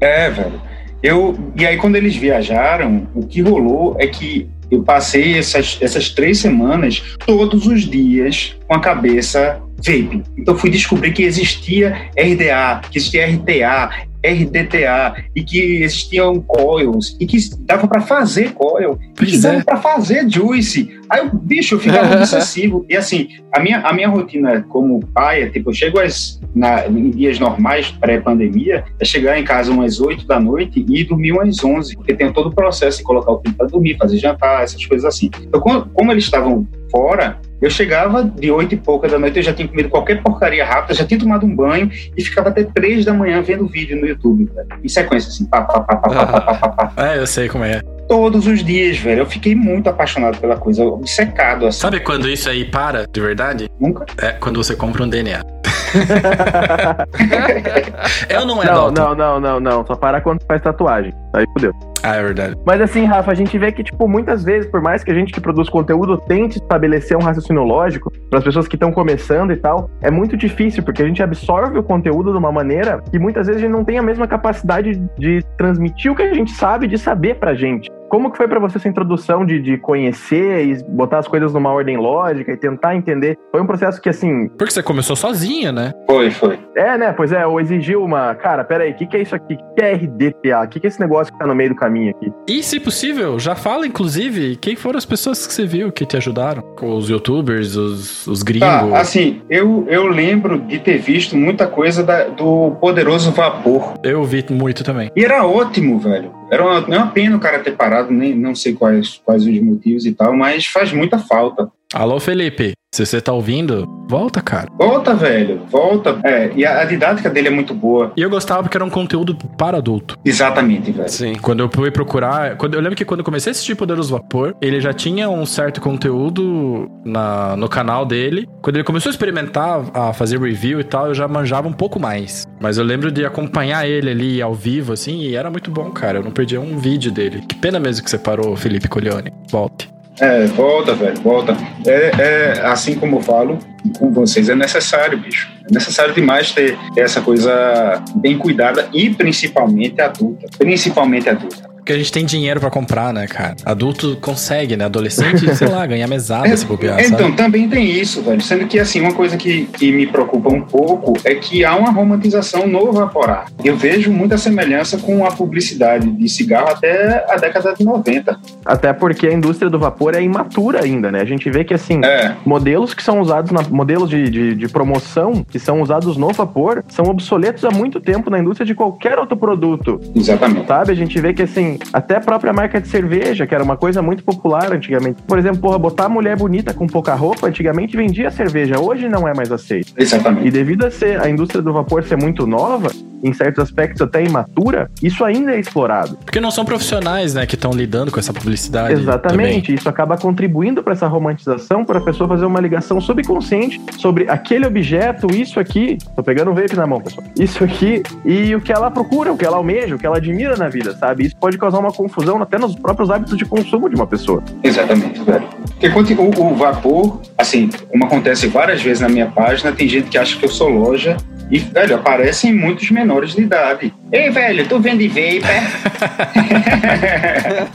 [0.00, 0.60] É, velho.
[1.02, 6.10] Eu, e aí, quando eles viajaram, o que rolou é que eu passei essas, essas
[6.10, 10.22] três semanas todos os dias com a cabeça vape.
[10.36, 13.90] Então, fui descobrir que existia RDA, que existia RTA,
[14.28, 19.62] RDTA, e que existiam coils, e que dava para fazer coil, e que dava é.
[19.62, 20.98] para fazer juice.
[21.10, 22.84] Aí, eu, bicho, eu ficava obsessivo.
[22.88, 26.86] E assim, a minha, a minha rotina como pai é tipo, eu chego às, na,
[26.86, 31.32] em dias normais, pré-pandemia, é chegar em casa umas 8 da noite e ir dormir
[31.32, 34.62] umas 11, porque tem todo o processo de colocar o filho para dormir, fazer jantar,
[34.62, 35.30] essas coisas assim.
[35.40, 39.42] Então, como, como eles estavam fora, eu chegava de oito e pouca da noite, eu
[39.42, 43.04] já tinha comido qualquer porcaria rápida, já tinha tomado um banho e ficava até três
[43.04, 44.68] da manhã vendo vídeo no YouTube, velho.
[44.82, 46.92] Em sequência, assim, pá, pá, pá, pá, ah, pá, pá, pá, pá.
[46.96, 47.80] Ah, é, eu sei como é.
[48.08, 49.20] Todos os dias, velho.
[49.20, 51.80] Eu fiquei muito apaixonado pela coisa, obcecado, assim.
[51.80, 53.68] Sabe quando isso aí para, de verdade?
[53.78, 54.06] Nunca.
[54.18, 55.42] É quando você compra um DNA.
[58.28, 59.86] Eu não é não, não, não, não, não.
[59.86, 61.12] Só para quando faz tatuagem.
[61.34, 61.72] Aí fudeu.
[62.02, 62.56] Ah, é verdade.
[62.64, 65.32] Mas assim, Rafa, a gente vê que, tipo, muitas vezes, por mais que a gente
[65.32, 69.56] que produz conteúdo tente estabelecer um raciocínio lógico para as pessoas que estão começando e
[69.56, 73.46] tal, é muito difícil, porque a gente absorve o conteúdo de uma maneira que muitas
[73.46, 76.86] vezes a gente não tem a mesma capacidade de transmitir o que a gente sabe
[76.86, 77.90] de saber pra gente.
[78.08, 81.70] Como que foi pra você essa introdução de, de conhecer e botar as coisas numa
[81.70, 83.36] ordem lógica e tentar entender?
[83.50, 85.92] Foi um processo que, assim, Porque você começou sozinha, né?
[86.08, 86.58] Foi, foi.
[86.76, 87.12] é, né?
[87.12, 88.34] Pois é, ou exigiu uma.
[88.34, 89.54] Cara, peraí, o que, que é isso aqui?
[89.54, 90.64] O que, que é RDTA?
[90.64, 92.32] O que, que é esse negócio que tá no meio do caminho aqui?
[92.48, 96.16] E, se possível, já fala, inclusive, quem foram as pessoas que você viu que te
[96.16, 96.62] ajudaram?
[96.80, 98.68] Os youtubers, os, os gringos.
[98.68, 103.94] Tá, assim, eu, eu lembro de ter visto muita coisa da- do Poderoso Vapor.
[104.02, 105.10] Eu vi muito também.
[105.16, 106.37] E era ótimo, velho.
[106.50, 109.46] Era uma, não é uma pena o cara ter parado, nem não sei quais, quais
[109.46, 111.70] os motivos e tal, mas faz muita falta.
[111.94, 112.74] Alô, Felipe.
[112.94, 114.68] Se você tá ouvindo, volta, cara.
[114.76, 116.18] Volta, velho, volta.
[116.22, 118.12] É, e a, a didática dele é muito boa.
[118.14, 120.18] E eu gostava porque era um conteúdo para adulto.
[120.22, 121.08] Exatamente, velho.
[121.08, 121.34] Sim.
[121.36, 122.56] Quando eu fui procurar.
[122.56, 125.46] Quando, eu lembro que quando eu comecei a assistir Poderoso Vapor, ele já tinha um
[125.46, 128.46] certo conteúdo na, no canal dele.
[128.60, 131.98] Quando ele começou a experimentar, a fazer review e tal, eu já manjava um pouco
[131.98, 132.46] mais.
[132.60, 136.18] Mas eu lembro de acompanhar ele ali ao vivo, assim, e era muito bom, cara.
[136.18, 137.42] Eu não perdia um vídeo dele.
[137.48, 139.32] Que pena mesmo que você parou, Felipe Colione.
[139.50, 139.88] Volte.
[140.20, 141.56] É, volta, velho, volta.
[141.86, 143.58] É, é, assim como eu falo
[143.98, 145.50] com vocês, é necessário, bicho.
[145.68, 150.46] É necessário demais ter essa coisa bem cuidada e principalmente adulta.
[150.58, 151.68] Principalmente adulta.
[151.88, 153.56] Porque a gente tem dinheiro pra comprar, né, cara?
[153.64, 154.84] Adulto consegue, né?
[154.84, 157.32] Adolescente, sei lá, ganhar mesada se bobear, então, sabe?
[157.32, 158.42] também tem isso, velho.
[158.42, 161.90] Sendo que, assim, uma coisa que, que me preocupa um pouco é que há uma
[161.90, 163.46] romantização no vaporar.
[163.64, 168.38] Eu vejo muita semelhança com a publicidade de cigarro até a década de 90.
[168.66, 171.22] Até porque a indústria do vapor é imatura ainda, né?
[171.22, 174.68] A gente vê que, assim, É, modelos que são usados, na, modelos de, de, de
[174.68, 179.18] promoção que são usados no vapor são obsoletos há muito tempo na indústria de qualquer
[179.18, 180.66] outro produto, exatamente.
[180.66, 180.92] sabe?
[180.92, 184.02] A gente vê que, assim, até a própria marca de cerveja, que era uma coisa
[184.02, 185.22] muito popular antigamente.
[185.22, 189.34] Por exemplo, porra, botar mulher bonita com pouca roupa, antigamente vendia cerveja, hoje não é
[189.34, 189.92] mais aceito.
[189.98, 190.50] E Exatamente.
[190.50, 192.90] devido a ser a indústria do vapor ser muito nova,
[193.22, 196.16] em certos aspectos até imatura, isso ainda é explorado.
[196.24, 198.94] Porque não são profissionais, né, que estão lidando com essa publicidade.
[198.94, 204.28] Exatamente, isso acaba contribuindo para essa romantização, para a pessoa fazer uma ligação subconsciente sobre
[204.28, 205.98] aquele objeto, isso aqui.
[206.14, 207.26] Tô pegando um vape na mão, pessoal.
[207.38, 210.56] Isso aqui e o que ela procura, o que ela almeja, o que ela admira
[210.56, 211.26] na vida, sabe?
[211.26, 214.42] Isso pode causar uma confusão até nos próprios hábitos de consumo de uma pessoa.
[214.62, 215.46] Exatamente, velho.
[215.68, 220.08] Porque quando o, o vapor, assim, como acontece várias vezes na minha página, tem gente
[220.08, 221.16] que acha que eu sou loja
[221.50, 223.92] e, velho, aparecem muitos menores de idade.
[224.12, 225.42] Ei, velho, tu vende vapor?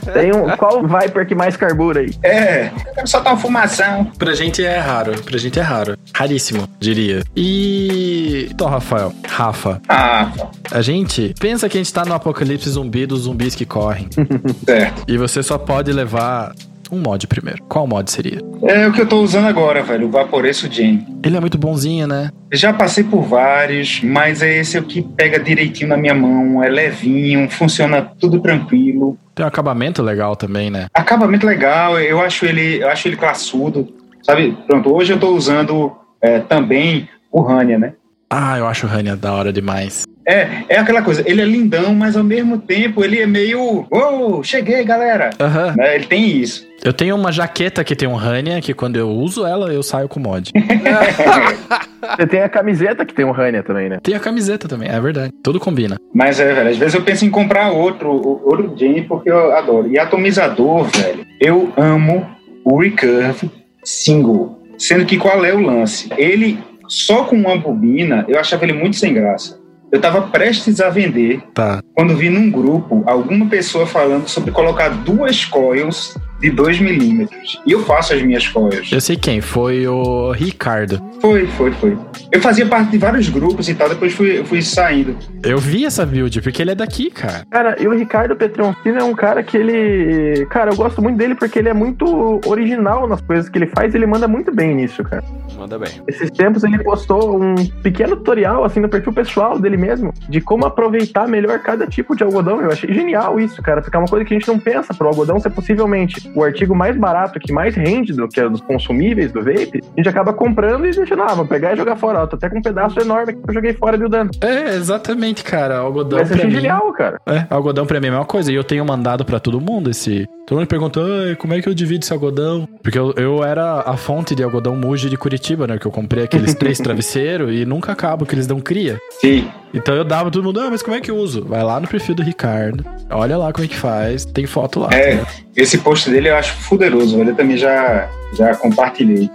[0.12, 2.10] Tem um, qual Viper que mais carbura aí?
[2.22, 4.04] é, eu quero soltar uma fumação.
[4.18, 5.96] Pra gente é raro, pra gente é raro.
[6.14, 7.22] Raríssimo, diria.
[7.36, 8.48] E.
[8.50, 10.30] Então, Rafael, Rafa, Ah,
[10.70, 14.08] a gente pensa que a gente tá no apocalipse zumbi dos zumbis que correm.
[14.64, 15.04] certo.
[15.08, 16.52] e você só pode levar
[16.94, 17.62] um mod primeiro.
[17.64, 18.40] Qual mod seria?
[18.62, 21.06] É o que eu tô usando agora, velho, o Vaporeço Gen.
[21.22, 22.30] Ele é muito bonzinho, né?
[22.52, 26.68] Já passei por vários, mas é esse o que pega direitinho na minha mão, é
[26.68, 29.18] levinho, funciona tudo tranquilo.
[29.34, 30.86] Tem um acabamento legal também, né?
[30.94, 33.92] Acabamento legal, eu acho ele, eu acho ele classudo,
[34.22, 34.56] sabe?
[34.66, 37.94] Pronto, hoje eu tô usando é, também o Rania, né?
[38.30, 40.04] Ah, eu acho o Rania da hora demais.
[40.26, 43.86] É, é aquela coisa, ele é lindão, mas ao mesmo tempo ele é meio.
[43.90, 45.30] Uou, cheguei, galera!
[45.38, 45.74] Aham.
[45.76, 46.66] Né, Ele tem isso.
[46.82, 50.08] Eu tenho uma jaqueta que tem um Rania, que quando eu uso ela, eu saio
[50.08, 50.50] com mod.
[52.16, 53.98] Você tem a camiseta que tem um Rania também, né?
[54.02, 55.32] tem a camiseta também, é verdade.
[55.42, 55.96] Tudo combina.
[56.12, 58.10] Mas é, velho, às vezes eu penso em comprar outro,
[58.44, 59.88] outro Gen, porque eu adoro.
[59.88, 62.26] E atomizador, velho, eu amo
[62.64, 63.50] o Recurve
[63.82, 64.60] single.
[64.78, 66.08] Sendo que qual é o lance?
[66.16, 66.58] Ele,
[66.88, 69.58] só com uma bobina, eu achava ele muito sem graça.
[69.94, 71.80] Eu tava prestes a vender Tá.
[71.94, 77.60] quando vi num grupo alguma pessoa falando sobre colocar duas coils de 2 milímetros.
[77.66, 78.90] E eu faço as minhas coils.
[78.92, 81.00] Eu sei quem, foi o Ricardo.
[81.20, 81.96] Foi, foi, foi.
[82.30, 85.16] Eu fazia parte de vários grupos e tal, depois fui, eu fui saindo.
[85.42, 87.46] Eu vi essa build, porque ele é daqui, cara.
[87.50, 90.46] Cara, e o Ricardo Petroncino é um cara que ele.
[90.46, 93.94] Cara, eu gosto muito dele porque ele é muito original nas coisas que ele faz
[93.94, 95.24] e ele manda muito bem nisso, cara.
[95.56, 95.90] Manda bem.
[96.08, 100.66] Esses tempos ele postou um pequeno tutorial, assim, no perfil pessoal dele mesmo, de como
[100.66, 102.60] aproveitar melhor cada tipo de algodão.
[102.60, 105.08] Eu achei genial isso, cara, porque é uma coisa que a gente não pensa pro
[105.08, 109.42] algodão ser possivelmente o artigo mais barato, que mais rende do que os consumíveis do
[109.42, 109.80] vape.
[109.82, 112.20] A gente acaba comprando e deixando, ah, vou pegar e jogar fora.
[112.22, 114.30] Ó, tô até com um pedaço enorme que eu joguei fora de dano.
[114.40, 115.78] É, exatamente, cara.
[115.78, 116.60] Algodão Mas eu pra achei mim.
[116.62, 117.20] genial, cara.
[117.26, 118.52] É, algodão pra mim é a mesma coisa.
[118.52, 120.26] E eu tenho mandado pra todo mundo esse.
[120.46, 122.68] Todo mundo pergunta, "Ai, como é que eu divido esse algodão?
[122.82, 125.78] Porque eu, eu era a fonte de algodão Muji de Curitiba, né?
[125.78, 128.98] Que eu comprei aqueles três travesseiros e nunca acabo, que eles dão cria.
[129.20, 129.48] Sim.
[129.72, 131.44] Então eu dava todo mundo, ah, mas como é que eu uso?
[131.44, 134.88] Vai lá no perfil do Ricardo, olha lá como é que faz, tem foto lá.
[134.92, 135.26] É, né?
[135.56, 137.30] esse post dele eu acho fuderoso, velho.
[137.30, 139.28] Eu também já, já compartilhei.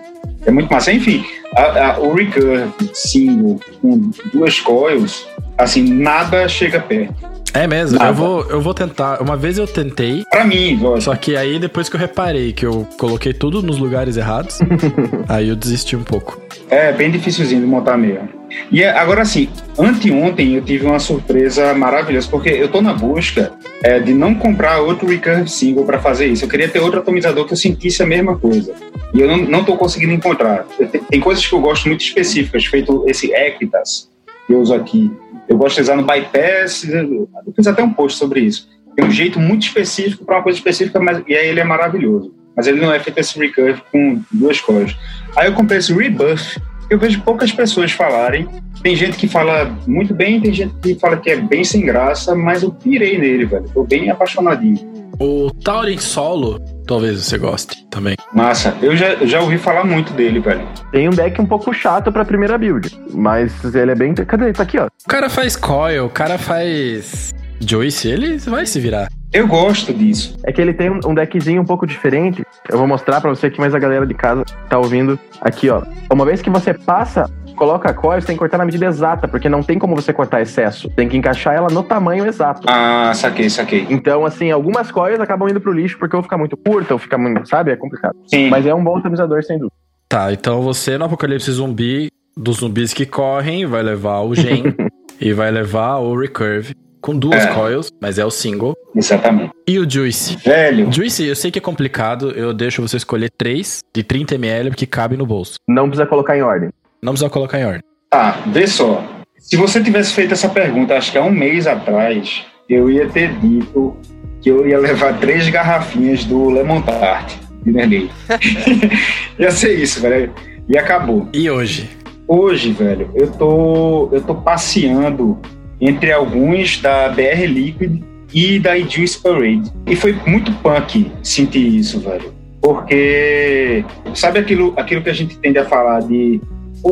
[0.45, 0.93] É muito massa.
[0.93, 1.25] Enfim,
[1.55, 5.27] a- a- o Recurve single com duas coils,
[5.57, 7.13] assim, nada chega perto.
[7.54, 8.12] É mesmo, Nada.
[8.12, 9.22] eu vou, eu vou tentar.
[9.22, 11.02] Uma vez eu tentei, Pra mim, lógico.
[11.02, 14.60] só que aí depois que eu reparei que eu coloquei tudo nos lugares errados,
[15.28, 16.39] aí eu desisti um pouco.
[16.70, 18.30] É bem dificilzinho de montar mesmo.
[18.72, 23.52] E é- agora assim, anteontem eu tive uma surpresa maravilhosa, porque eu tô na busca
[23.84, 26.45] é, de não comprar outro Recurve Single para fazer isso.
[26.45, 28.74] Eu queria ter outro atomizador que eu sentisse a mesma coisa.
[29.14, 30.66] E eu não, não tô conseguindo encontrar.
[30.80, 34.08] Eu te- Tem coisas que eu gosto muito específicas, feito esse Equitas
[34.54, 35.12] eu uso aqui.
[35.47, 38.68] Eu gosto de usar no Bypass, eu fiz até um post sobre isso.
[38.95, 42.34] Tem um jeito muito específico para uma coisa específica, mas, e aí ele é maravilhoso.
[42.56, 44.95] Mas ele não é feito esse Recurve com duas cores.
[45.36, 48.47] Aí eu comprei esse Rebuff, eu vejo poucas pessoas falarem.
[48.82, 52.36] Tem gente que fala muito bem, tem gente que fala que é bem sem graça,
[52.36, 53.66] mas eu pirei nele, velho.
[53.74, 54.78] Tô bem apaixonadinho.
[55.20, 58.15] O Taurin Solo, talvez você goste também.
[58.33, 58.75] Massa.
[58.81, 60.67] Eu já, já ouvi falar muito dele, velho.
[60.91, 64.15] Tem um deck um pouco chato pra primeira build, mas ele é bem.
[64.15, 64.51] Cadê?
[64.51, 64.87] Tá aqui, ó.
[64.87, 69.07] O cara faz coil, o cara faz Joyce, ele vai se virar.
[69.31, 70.35] Eu gosto disso.
[70.43, 72.43] É que ele tem um um deckzinho um pouco diferente.
[72.67, 75.19] Eu vou mostrar pra você aqui, mas a galera de casa tá ouvindo.
[75.39, 75.83] Aqui, ó.
[76.11, 77.29] Uma vez que você passa,
[77.60, 80.14] coloca a coil, você tem que cortar na medida exata, porque não tem como você
[80.14, 80.89] cortar excesso.
[80.91, 82.62] Tem que encaixar ela no tamanho exato.
[82.68, 83.86] Ah, saquei, saquei.
[83.89, 87.18] Então, assim, algumas coils acabam indo pro lixo porque ou fica muito curta, ou fica
[87.18, 87.72] muito, sabe?
[87.72, 88.16] É complicado.
[88.28, 88.49] Sim.
[88.49, 89.76] Mas é um bom atomizador, sem dúvida.
[90.07, 94.64] Tá, então você no Apocalipse Zumbi, dos zumbis que correm, vai levar o Gen
[95.20, 97.53] e vai levar o Recurve com duas É.
[97.53, 98.74] coils, mas é o single.
[98.95, 99.51] Exatamente.
[99.68, 100.36] E o Juice.
[100.38, 104.86] Velho, Juice, eu sei que é complicado, eu deixo você escolher três de 30ml que
[104.88, 105.55] cabe no bolso.
[105.68, 106.70] Não precisa colocar em ordem.
[107.02, 107.82] Não precisa colocar em ordem.
[108.10, 109.04] tá, vê só.
[109.38, 113.34] Se você tivesse feito essa pergunta, acho que há um mês atrás, eu ia ter
[113.39, 113.95] dito
[114.41, 117.34] que eu ia levar três garrafinhas do Lemon Tart
[117.64, 118.12] de Nerley.
[119.39, 120.34] ia ser isso, velho.
[120.68, 121.28] E acabou.
[121.34, 121.89] E hoje?
[122.28, 125.39] Hoje, velho, eu tô, eu tô passeando
[125.82, 129.72] entre alguns da BR Liquid e da Juice Parade.
[129.88, 132.32] E foi muito punk sentir isso, velho.
[132.62, 133.84] Porque
[134.14, 136.39] sabe aquilo, aquilo que a gente tende a falar de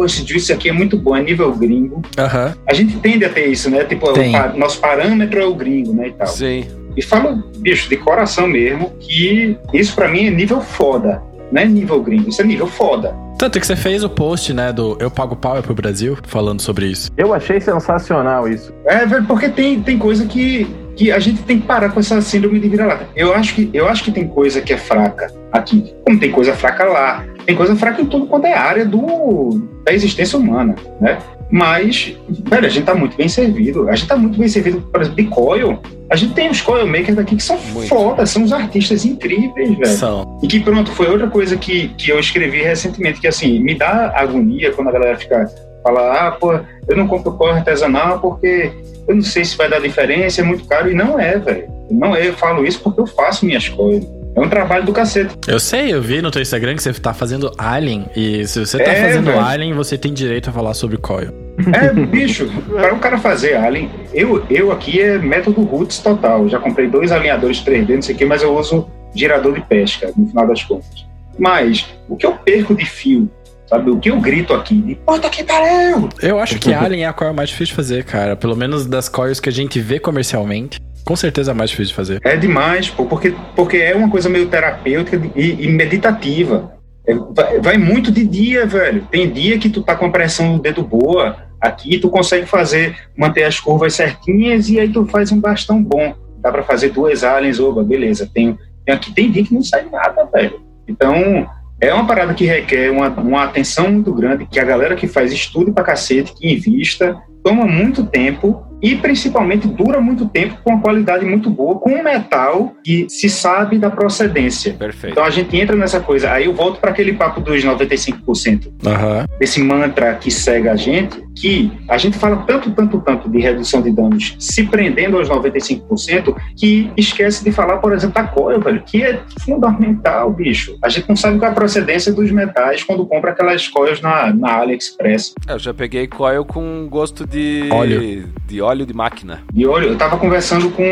[0.05, 2.01] esse juice aqui é muito bom, é nível gringo.
[2.17, 2.55] Aham.
[2.67, 3.83] A gente tende a ter isso, né?
[3.83, 4.35] Tipo, Tem.
[4.35, 6.27] o nosso parâmetro é o gringo, né, e tal.
[6.27, 6.65] Sim.
[6.95, 11.21] E falo, bicho, de coração mesmo, que isso pra mim é nível foda.
[11.51, 13.15] Não é nível gringo, isso é nível foda.
[13.38, 16.59] Tanto que você fez o post, né, do Eu Pago Pau é pro Brasil, falando
[16.59, 17.11] sobre isso.
[17.15, 18.73] Eu achei sensacional isso.
[18.85, 20.67] É, velho, porque tem, tem coisa que
[20.97, 23.07] que a gente tem que parar com essa síndrome de vira-lata.
[23.15, 26.53] Eu acho que eu acho que tem coisa que é fraca aqui, como tem coisa
[26.53, 31.17] fraca lá, tem coisa fraca em tudo quanto é área do, da existência humana, né?
[31.49, 33.87] Mas, velho, a gente tá muito bem servido.
[33.87, 35.79] A gente tá muito bem servido, por exemplo, de coil.
[36.09, 37.87] A gente tem os coil makers daqui que são Muito.
[37.87, 39.87] foda, são os artistas incríveis, velho.
[39.87, 40.37] São.
[40.43, 44.11] E que pronto, foi outra coisa que, que eu escrevi recentemente, que assim, me dá
[44.13, 45.49] agonia quando a galera fica
[45.81, 46.51] fala, ah, pô,
[46.85, 48.73] eu não compro coil artesanal porque
[49.07, 50.91] eu não sei se vai dar diferença, é muito caro.
[50.91, 51.69] E não é, velho.
[51.89, 54.16] Não é, eu falo isso porque eu faço minhas coisas.
[54.38, 55.35] É um trabalho do cacete.
[55.47, 58.05] Eu sei, eu vi no teu Instagram que você tá fazendo Alien.
[58.15, 59.39] E se você tá É, fazendo velho.
[59.39, 61.33] Alien, você tem direito a falar sobre coil.
[61.73, 66.47] É, bicho, para o cara fazer alien, eu, eu aqui é método roots total.
[66.47, 70.13] Já comprei dois alinhadores 3D, não sei o que, mas eu uso girador de pesca,
[70.15, 71.07] no final das contas.
[71.39, 73.27] Mas o que eu perco de fio,
[73.67, 73.89] sabe?
[73.89, 76.09] O que eu grito aqui, de puta que pariu!
[76.21, 78.35] Eu acho que Alien é a coil mais difícil de fazer, cara.
[78.35, 80.79] Pelo menos das coils que a gente vê comercialmente.
[81.08, 82.22] Com certeza mais difícil de fazer.
[82.22, 86.74] É demais, pô, porque, porque é uma coisa meio terapêutica e, e meditativa.
[87.08, 89.08] É, vai, vai muito de dia, velho.
[89.10, 92.93] Tem dia que tu tá com a pressão no dedo boa, aqui tu consegue fazer,
[93.16, 96.14] manter as curvas certinhas e aí tu faz um bastão bom.
[96.39, 98.30] Dá pra fazer duas aliens, oba, beleza.
[98.34, 100.60] Tem, tem aqui tem dia que não sai nada, velho.
[100.86, 101.49] Então,
[101.80, 105.32] é uma parada que requer uma, uma atenção muito grande, que a galera que faz
[105.32, 110.82] estudo pra cacete, que invista, toma muito tempo e principalmente dura muito tempo com uma
[110.82, 114.73] qualidade muito boa, com um metal que se sabe da procedência.
[114.73, 115.13] Perfeito.
[115.13, 116.32] Então a gente entra nessa coisa.
[116.32, 119.25] Aí eu volto para aquele papo dos 95%, Aham.
[119.39, 123.82] desse mantra que cega a gente, que a gente fala tanto, tanto, tanto de redução
[123.82, 128.82] de danos se prendendo aos 95%, que esquece de falar, por exemplo, da coil, velho,
[128.86, 130.78] que é fundamental, bicho.
[130.84, 134.34] A gente não sabe qual é a procedência dos metais quando compra aquelas coils na,
[134.34, 135.34] na AliExpress.
[135.47, 138.30] É, Eu já peguei coil com gosto de Óleo.
[138.47, 139.39] de óleo de máquina.
[139.53, 140.84] E olha, eu tava conversando com,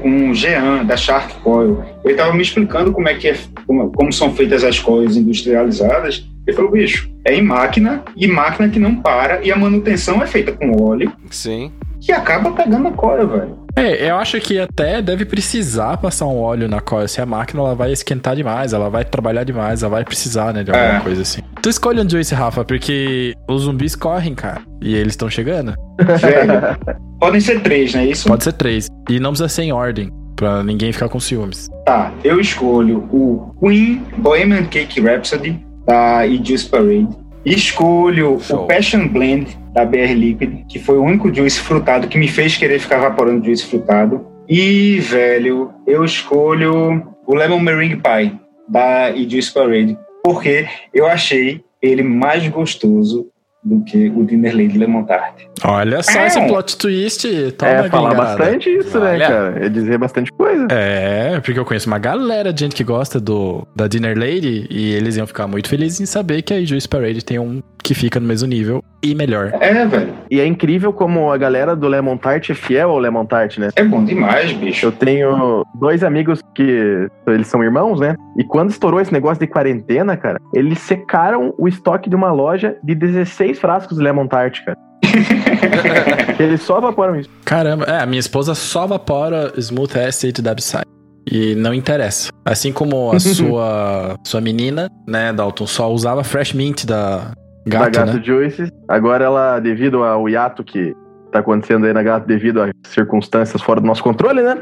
[0.00, 1.82] com o Jean, da Shark Coil.
[2.04, 3.36] Ele tava me explicando como é que é,
[3.66, 6.26] como, como são feitas as coils industrializadas.
[6.46, 10.26] Ele falou, bicho, é em máquina, e máquina que não para, e a manutenção é
[10.26, 11.70] feita com óleo, Sim.
[12.00, 13.62] que acaba pegando a coil, velho.
[13.76, 17.06] É, eu acho que até deve precisar passar um óleo na coil.
[17.08, 20.62] Se a máquina ela vai esquentar demais, ela vai trabalhar demais, ela vai precisar, né,
[20.64, 21.00] de alguma É.
[21.00, 21.40] coisa assim.
[21.62, 24.62] Tu escolhe um Juice, Rafa, porque os zumbis correm, cara.
[24.80, 25.74] E eles estão chegando.
[26.00, 26.76] Velho,
[27.20, 28.04] podem ser três, né?
[28.06, 28.88] Isso Pode ser três.
[29.08, 31.68] E não precisa ser em ordem, pra ninguém ficar com ciúmes.
[31.86, 32.12] tá.
[32.24, 37.08] Eu escolho o Queen Bohemian Cake Rhapsody, da Juice Parade.
[37.44, 38.64] Escolho Show.
[38.64, 42.56] o Passion Blend, da BR Liquid, que foi o único juice frutado que me fez
[42.56, 44.26] querer ficar vaporando juice frutado.
[44.48, 48.38] E, velho, eu escolho o Lemon Meringue Pie,
[48.68, 53.30] da Juice Parade, porque eu achei ele mais gostoso
[53.64, 55.42] do que o Dinner Lady Lemon Tart.
[55.64, 56.26] Olha só É.
[56.26, 57.52] esse plot twist.
[57.56, 59.28] Toma é, falar bastante isso, né, Olha.
[59.28, 59.66] cara?
[59.66, 60.66] É dizer bastante coisa.
[60.70, 64.92] É, porque eu conheço uma galera de gente que gosta do da Dinner Lady e
[64.92, 68.20] eles iam ficar muito felizes em saber que a Juice Parade tem um que fica
[68.20, 69.52] no mesmo nível e melhor.
[69.60, 73.26] É, velho, E é incrível como a galera do Lemon Tart é fiel ao Lemon
[73.26, 73.70] Tart, né?
[73.74, 74.86] é bom demais, bicho.
[74.86, 78.14] Eu tenho dois amigos que eles são irmãos, né?
[78.38, 82.76] E quando estourou esse negócio de quarentena, cara, eles secaram o estoque de uma loja
[82.84, 84.78] de 16 frascos de Lemon Tart, cara.
[86.38, 87.30] eles só evaporam isso.
[87.44, 90.86] Caramba, é, a minha esposa só vapora Smooth Acid da Upside.
[91.30, 92.30] E não interessa.
[92.44, 97.32] Assim como a sua sua menina, né, Dalton, só usava Fresh Mint da
[97.66, 98.22] da Gato, Gato né?
[98.22, 98.70] Juices.
[98.88, 100.94] Agora ela, devido ao hiato que
[101.30, 104.60] tá acontecendo aí na Gato, devido a circunstâncias fora do nosso controle, né?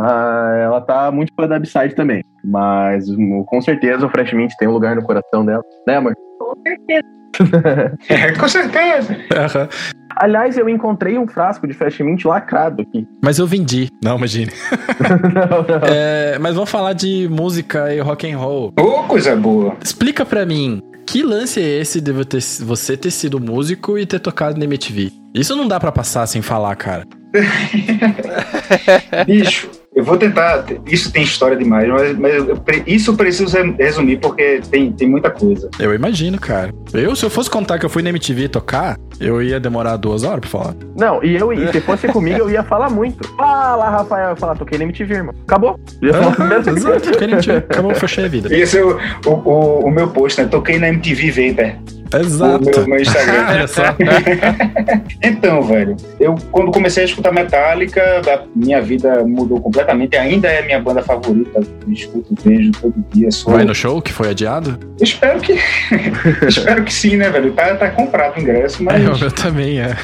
[0.00, 2.22] Ah, Ela tá muito fã da Upside também.
[2.44, 3.06] Mas
[3.46, 5.62] com certeza o Fresh Mint tem um lugar no coração dela.
[5.86, 6.14] Né, amor?
[8.08, 9.16] É, com certeza.
[9.34, 9.68] Aham.
[10.16, 13.06] Aliás, eu encontrei um frasco de Fresh Mint lacrado aqui.
[13.22, 13.88] Mas eu vendi.
[14.02, 14.50] Não, imagine.
[15.32, 15.86] não, não.
[15.86, 18.72] É, mas vamos falar de música e rock and roll.
[18.78, 19.76] Ô, coisa boa.
[19.82, 24.58] Explica pra mim, que lance é esse de você ter sido músico e ter tocado
[24.58, 25.12] na MTV?
[25.34, 27.04] Isso não dá pra passar sem falar, cara.
[29.24, 30.64] Bicho, eu vou tentar.
[30.86, 35.08] Isso tem história demais, mas, mas eu isso eu preciso re- resumir porque tem, tem
[35.08, 35.68] muita coisa.
[35.78, 36.72] Eu imagino, cara.
[36.94, 40.22] Eu, se eu fosse contar que eu fui na MTV tocar, eu ia demorar duas
[40.22, 40.74] horas pra falar.
[40.96, 43.26] Não, e eu, e se fosse comigo, eu ia falar muito.
[43.36, 45.34] Fala, Rafael, eu ia falar, toquei na MTV, irmão.
[45.46, 45.78] Acabou.
[46.00, 46.70] Eu ia falar primeiro.
[46.70, 47.56] Exato, toquei na MTV.
[47.58, 48.54] Acabou, fechei a vida.
[48.56, 50.46] Esse é o, o, o, o meu post, né?
[50.48, 51.30] Toquei na MTV
[52.10, 52.20] Vapor.
[52.20, 52.64] O Exato.
[52.64, 53.46] meu, meu Instagram.
[53.48, 53.82] Olha só.
[55.22, 60.16] Então, velho, eu quando comecei a escutar Metallica, a minha vida mudou completamente.
[60.16, 61.60] Ainda é a minha banda favorita.
[61.60, 63.30] Eu escuto, vejo todo dia.
[63.30, 63.52] Sou...
[63.52, 64.78] Vai no show que foi adiado?
[64.98, 65.58] Eu espero que.
[66.46, 67.52] espero que sim, né, velho?
[67.52, 69.02] Tá, tá comprado o ingresso, mas.
[69.02, 69.96] É, o meu também é.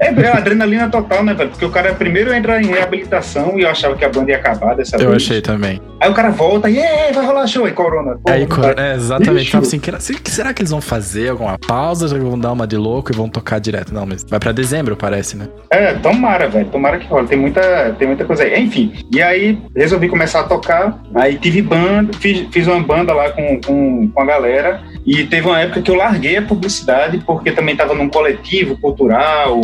[0.00, 1.50] É, é adrenalina total, né, velho?
[1.50, 4.74] Porque o cara primeiro entra em reabilitação e eu achava que a banda ia acabar
[4.74, 5.22] dessa Eu vez.
[5.22, 5.80] achei também.
[6.00, 8.16] Aí o cara volta e "É, vai rolar show, aí corona.
[8.24, 8.74] Pô, Aí, vai.
[8.76, 9.50] é, exatamente.
[9.50, 12.06] Tava assim, que- se- que será que eles vão fazer alguma pausa?
[12.18, 13.92] Vão dar uma de louco e vão tocar direto?
[13.92, 15.48] Não, mas vai pra dezembro, parece, né?
[15.70, 16.66] É, tomara, velho.
[16.66, 17.26] Tomara que rola.
[17.26, 18.62] Tem muita, tem muita coisa aí.
[18.62, 21.00] Enfim, e aí resolvi começar a tocar.
[21.14, 24.80] Aí tive banda, fiz, fiz uma banda lá com, com, com a galera.
[25.04, 29.60] E teve uma época que eu larguei a publicidade porque também tava num coletivo cultural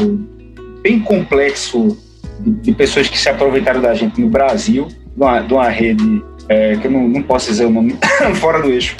[0.85, 1.97] bem complexo
[2.39, 6.22] de, de pessoas que se aproveitaram da gente no Brasil, de uma, de uma rede
[6.47, 7.97] é, que eu não, não posso dizer o nome
[8.37, 8.95] fora do eixo.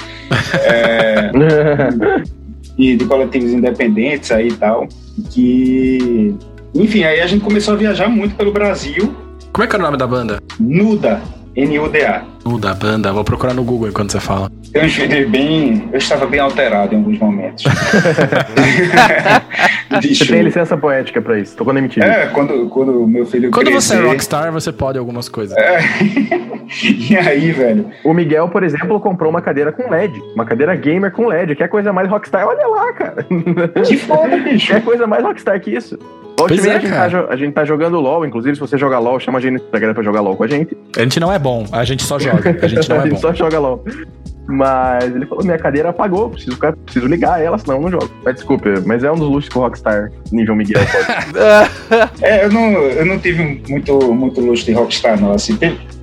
[0.63, 1.31] É,
[2.75, 4.87] e de coletivos independentes aí e tal,
[5.29, 6.35] que
[6.73, 9.15] enfim, aí a gente começou a viajar muito pelo Brasil,
[9.53, 10.43] Como é que é o nome da banda?
[10.59, 11.21] Nuda,
[11.55, 12.23] N-U-D-A.
[12.43, 14.51] O da banda, vou procurar no Google enquanto você fala.
[14.75, 15.89] Uns vídeos bem.
[15.91, 17.63] Eu estava bem alterado em alguns momentos.
[20.01, 21.55] Você tem licença poética pra isso.
[21.55, 22.05] Tocou na MTV.
[22.05, 23.49] É, quando, quando o meu filho.
[23.51, 25.55] Quando você é crescer- rockstar, você pode algumas coisas.
[25.57, 25.79] É.
[26.83, 27.89] e aí, velho?
[28.03, 30.19] O Miguel, por exemplo, comprou uma cadeira com LED.
[30.33, 31.55] Uma cadeira gamer com LED.
[31.55, 32.45] Que é coisa mais rockstar.
[32.45, 33.25] Olha lá, cara.
[33.85, 34.67] Que foda, bicho.
[34.67, 35.97] Que é coisa mais rockstar que isso.
[36.37, 38.25] Pois é, a, gente tá, a gente tá jogando LOL.
[38.25, 40.47] Inclusive, se você joga LOL, chama a gente no Instagram pra jogar LOL com a
[40.47, 40.77] gente.
[40.97, 42.57] A gente não é bom, a gente só joga.
[42.61, 43.17] A gente não é bom.
[43.17, 43.83] só joga LOL.
[44.47, 48.09] Mas ele falou: minha cadeira apagou, preciso, preciso ligar ela, senão eu não jogo.
[48.23, 52.15] Mas desculpe, mas é um dos luxos que o Rockstar nível Miguel pode.
[52.21, 55.31] É, eu não, eu não tive muito, muito luxo de rockstar, não.
[55.31, 55.57] Assim,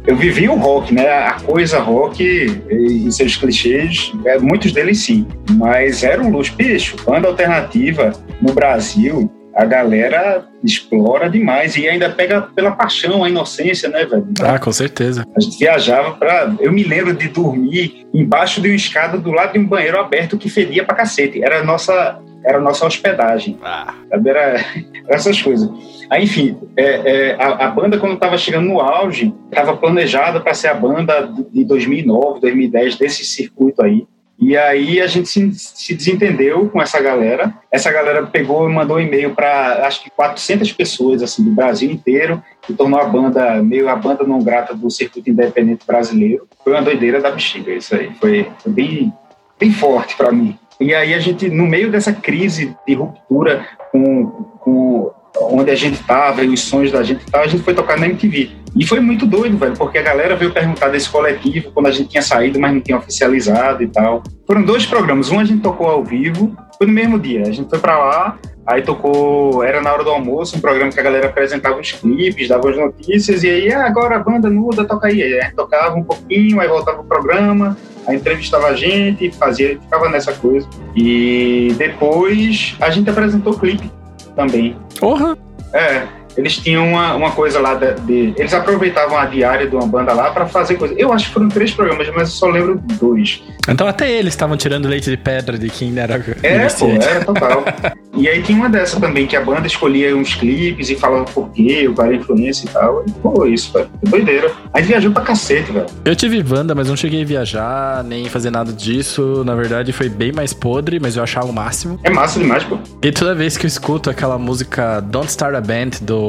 [0.07, 1.09] eu vivi o rock, né?
[1.09, 5.26] A coisa rock e, e seus clichês, é, muitos deles sim.
[5.53, 6.55] Mas era um luxo.
[6.57, 13.28] Bicho, banda alternativa no Brasil, a galera explora demais e ainda pega pela paixão, a
[13.28, 14.26] inocência, né, velho?
[14.42, 15.26] Ah, com certeza.
[15.36, 16.55] A gente viajava pra.
[16.61, 20.38] Eu me lembro de dormir embaixo de uma escada do lado de um banheiro aberto
[20.38, 21.42] que fedia pra cacete.
[21.42, 23.59] Era a nossa, era a nossa hospedagem.
[23.62, 24.30] Ah, Sabe?
[24.30, 25.68] Era, era essas coisas.
[26.11, 30.55] Aí, enfim, é, é, a, a banda, quando estava chegando no auge, estava planejada para
[30.55, 34.07] ser a banda de 2009, 2010, desse circuito aí.
[34.45, 37.55] E aí a gente se, se desentendeu com essa galera.
[37.70, 41.88] Essa galera pegou e mandou um e-mail para acho que 400 pessoas assim do Brasil
[41.88, 46.49] inteiro e tornou a banda meio a banda não grata do circuito independente brasileiro.
[46.64, 48.11] Foi uma doideira da bexiga isso aí.
[48.18, 49.12] Foi, foi bem,
[49.61, 50.59] bem forte para mim.
[50.80, 54.26] E aí a gente, no meio dessa crise de ruptura com,
[54.59, 57.97] com onde a gente tava e os sonhos da gente tava, a gente foi tocar
[57.97, 58.62] na MTV.
[58.75, 62.09] E foi muito doido, velho, porque a galera veio perguntar desse coletivo quando a gente
[62.09, 64.23] tinha saído, mas não tinha oficializado e tal.
[64.47, 67.43] Foram dois programas, um a gente tocou ao vivo, foi no mesmo dia.
[67.43, 70.99] A gente foi pra lá, aí tocou, era na hora do almoço, um programa que
[70.99, 74.85] a galera apresentava os clipes, dava as notícias, e aí, ah, agora a banda nuda,
[74.85, 75.23] toca aí.
[75.23, 79.79] Aí a gente tocava um pouquinho, aí voltava o programa, aí entrevistava a gente, fazia,
[79.79, 80.66] ficava nessa coisa.
[80.97, 83.91] E depois a gente apresentou clipe
[84.35, 84.77] também.
[84.99, 85.37] Porra!
[85.75, 86.07] É,
[86.37, 90.12] eles tinham uma, uma coisa lá de, de- Eles aproveitavam a diária de uma banda
[90.12, 90.95] lá pra fazer coisa.
[90.97, 93.43] Eu acho que foram três programas, mas eu só lembro dois.
[93.68, 97.64] Então até eles estavam tirando leite de pedra de quem era É, pô, era total.
[98.16, 101.51] e aí tinha uma dessa também, que a banda escolhia uns clipes e falava por
[101.51, 103.05] quê, qual era a influência e tal.
[103.07, 103.89] E, pô, isso, velho.
[104.05, 104.51] é Doideira.
[104.72, 105.87] Aí viajou pra cacete, velho.
[106.05, 109.43] Eu tive banda, mas não cheguei a viajar, nem fazer nada disso.
[109.45, 111.99] Na verdade, foi bem mais podre, mas eu achava o máximo.
[112.03, 112.78] É massa demais, pô.
[113.03, 116.22] E toda vez que eu escuto aquela música Don't Start a Band do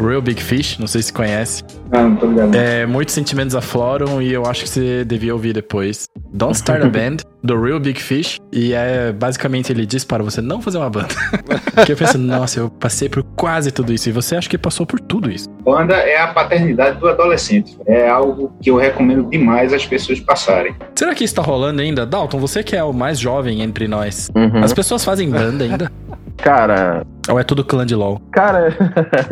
[0.00, 2.54] Real Big Fish, não sei se conhece, Não, não tô ligado.
[2.54, 6.08] é, muitos sentimentos afloram e eu acho que você devia ouvir depois.
[6.32, 10.40] Don't Start a Band do Real Big Fish e é basicamente ele diz para você
[10.40, 11.08] não fazer uma banda.
[11.74, 14.84] Porque eu penso, nossa, eu passei por quase tudo isso e você acha que passou
[14.84, 15.48] por tudo isso.
[15.64, 17.76] Banda é a paternidade do adolescente.
[17.86, 20.74] É algo que eu recomendo demais as pessoas passarem.
[20.94, 22.04] Será que isso tá rolando ainda?
[22.04, 24.28] Dalton, você que é o mais jovem entre nós.
[24.34, 24.62] Uhum.
[24.64, 25.92] As pessoas fazem banda ainda?
[26.36, 28.20] Cara, Ou é tudo clã de LOL?
[28.32, 28.68] cara.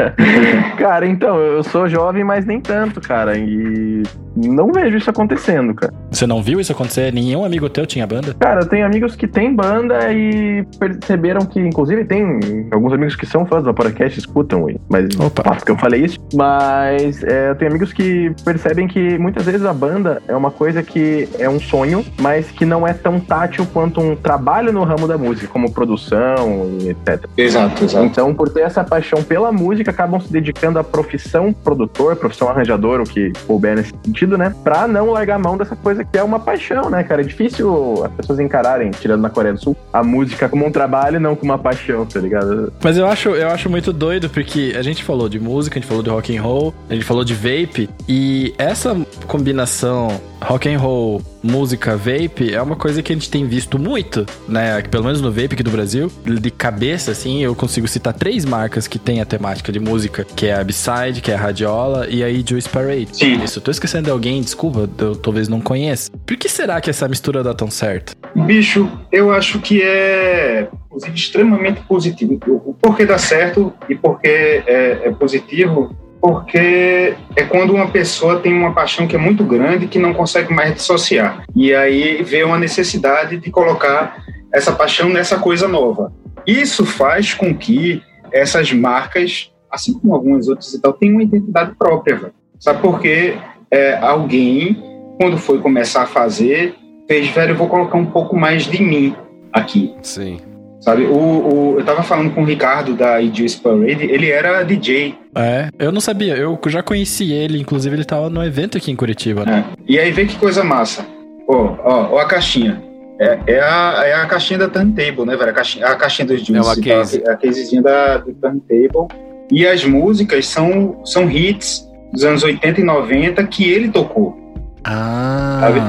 [0.78, 3.36] cara, então, eu sou jovem, mas nem tanto, cara.
[3.36, 4.03] E
[4.36, 5.92] não vejo isso acontecendo, cara.
[6.11, 7.13] Você não viu isso acontecer?
[7.13, 8.35] Nenhum amigo teu tinha banda?
[8.39, 12.41] Cara, eu tenho amigos que têm banda e perceberam que, inclusive, tem
[12.71, 15.43] alguns amigos que são fãs do Vaporacast, escutam, mas Opa.
[15.43, 16.19] fato que eu falei isso.
[16.35, 20.83] Mas é, eu tenho amigos que percebem que muitas vezes a banda é uma coisa
[20.83, 25.07] que é um sonho, mas que não é tão tátil quanto um trabalho no ramo
[25.07, 27.29] da música, como produção e etc.
[27.37, 28.05] Exato, exato.
[28.05, 33.01] Então, por ter essa paixão pela música, acabam se dedicando à profissão produtor, profissão arranjador,
[33.01, 34.55] o que couber nesse sentido, né?
[34.65, 37.22] Pra não largar a mão dessa coisa coisa que é uma paixão, né, cara?
[37.22, 41.16] É difícil as pessoas encararem, tirando na Coreia do Sul, a música como um trabalho
[41.16, 42.72] e não como uma paixão, tá ligado?
[42.82, 45.88] Mas eu acho, eu acho muito doido, porque a gente falou de música, a gente
[45.88, 50.78] falou de rock and roll, a gente falou de vape, e essa combinação rock and
[50.78, 54.82] roll, música, vape é uma coisa que a gente tem visto muito, né?
[54.82, 56.11] Pelo menos no vape aqui do Brasil.
[56.24, 60.47] De cabeça, assim, eu consigo citar três marcas que tem a temática de música, que
[60.47, 63.09] é a Beside, que é a Radiola e a Juice Parade.
[63.12, 63.42] Sim.
[63.42, 66.11] Isso, eu tô esquecendo de alguém, desculpa, eu talvez não conheça.
[66.26, 68.14] Por que será que essa mistura dá tão certo?
[68.34, 72.38] Bicho, eu acho que é inclusive, extremamente positivo.
[72.64, 75.94] O porquê dá certo e porquê é, é positivo
[76.27, 80.53] porque é quando uma pessoa tem uma paixão que é muito grande que não consegue
[80.53, 81.45] mais dissociar.
[81.55, 86.12] E aí vê uma necessidade de colocar essa paixão nessa coisa nova.
[86.45, 88.03] Isso faz com que
[88.33, 92.16] essas marcas, assim como algumas outras e tal, tenham uma identidade própria.
[92.16, 92.33] Véio.
[92.59, 93.39] Sabe por quê?
[93.70, 94.83] É, alguém,
[95.20, 96.74] quando foi começar a fazer,
[97.07, 99.14] fez, velho, eu vou colocar um pouco mais de mim
[99.53, 99.95] aqui.
[100.03, 100.39] Sim.
[100.87, 105.16] Sabe, o, o, eu tava falando com o Ricardo da Idiots Parade, ele era DJ.
[105.34, 108.95] É, eu não sabia, eu já conheci ele, inclusive ele tava no evento aqui em
[108.95, 109.64] Curitiba, né?
[109.68, 109.82] É.
[109.84, 111.05] E aí vê que coisa massa.
[111.49, 112.80] Ó, ó, ó a caixinha.
[113.18, 115.51] É, é, a, é a caixinha da Turntable, né, velho?
[115.51, 116.57] A caixinha, a caixinha dos Juice.
[116.57, 117.18] É uma case.
[117.18, 117.32] Tá?
[117.32, 119.09] A casezinha da do Turntable.
[119.51, 124.39] E as músicas são, são hits dos anos 80 e 90 que ele tocou.
[124.84, 125.59] Ah.
[125.62, 125.80] Sabe?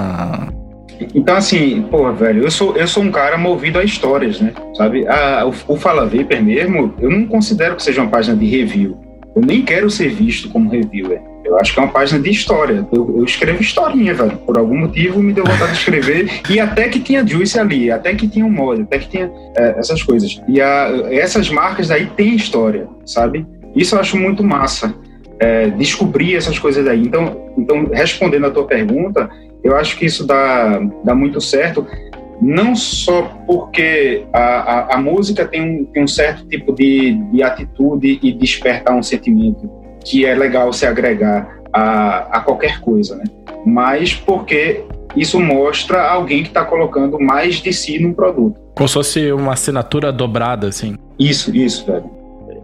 [1.13, 4.53] Então, assim, pô, velho, eu sou, eu sou um cara movido a histórias, né?
[4.75, 5.07] Sabe?
[5.07, 8.97] A, o, o Fala Vapor mesmo, eu não considero que seja uma página de review.
[9.35, 11.21] Eu nem quero ser visto como reviewer.
[11.45, 12.87] Eu acho que é uma página de história.
[12.91, 14.35] Eu, eu escrevo historinha, velho.
[14.37, 16.41] Por algum motivo me deu vontade de escrever.
[16.49, 19.75] e até que tinha Juice ali, até que tinha um mod, até que tinha é,
[19.77, 20.41] essas coisas.
[20.47, 23.45] E a, essas marcas daí têm história, sabe?
[23.75, 24.93] Isso eu acho muito massa.
[25.39, 27.01] É, descobrir essas coisas daí.
[27.01, 29.29] Então, então, respondendo a tua pergunta,
[29.63, 31.85] eu acho que isso dá, dá muito certo,
[32.41, 37.43] não só porque a, a, a música tem um, tem um certo tipo de, de
[37.43, 39.69] atitude e despertar um sentimento
[40.05, 43.25] que é legal se agregar a, a qualquer coisa, né?
[43.65, 44.85] mas porque
[45.15, 48.59] isso mostra alguém que está colocando mais de si no produto.
[48.75, 50.95] Como se fosse uma assinatura dobrada, assim.
[51.17, 52.09] Isso, isso, velho.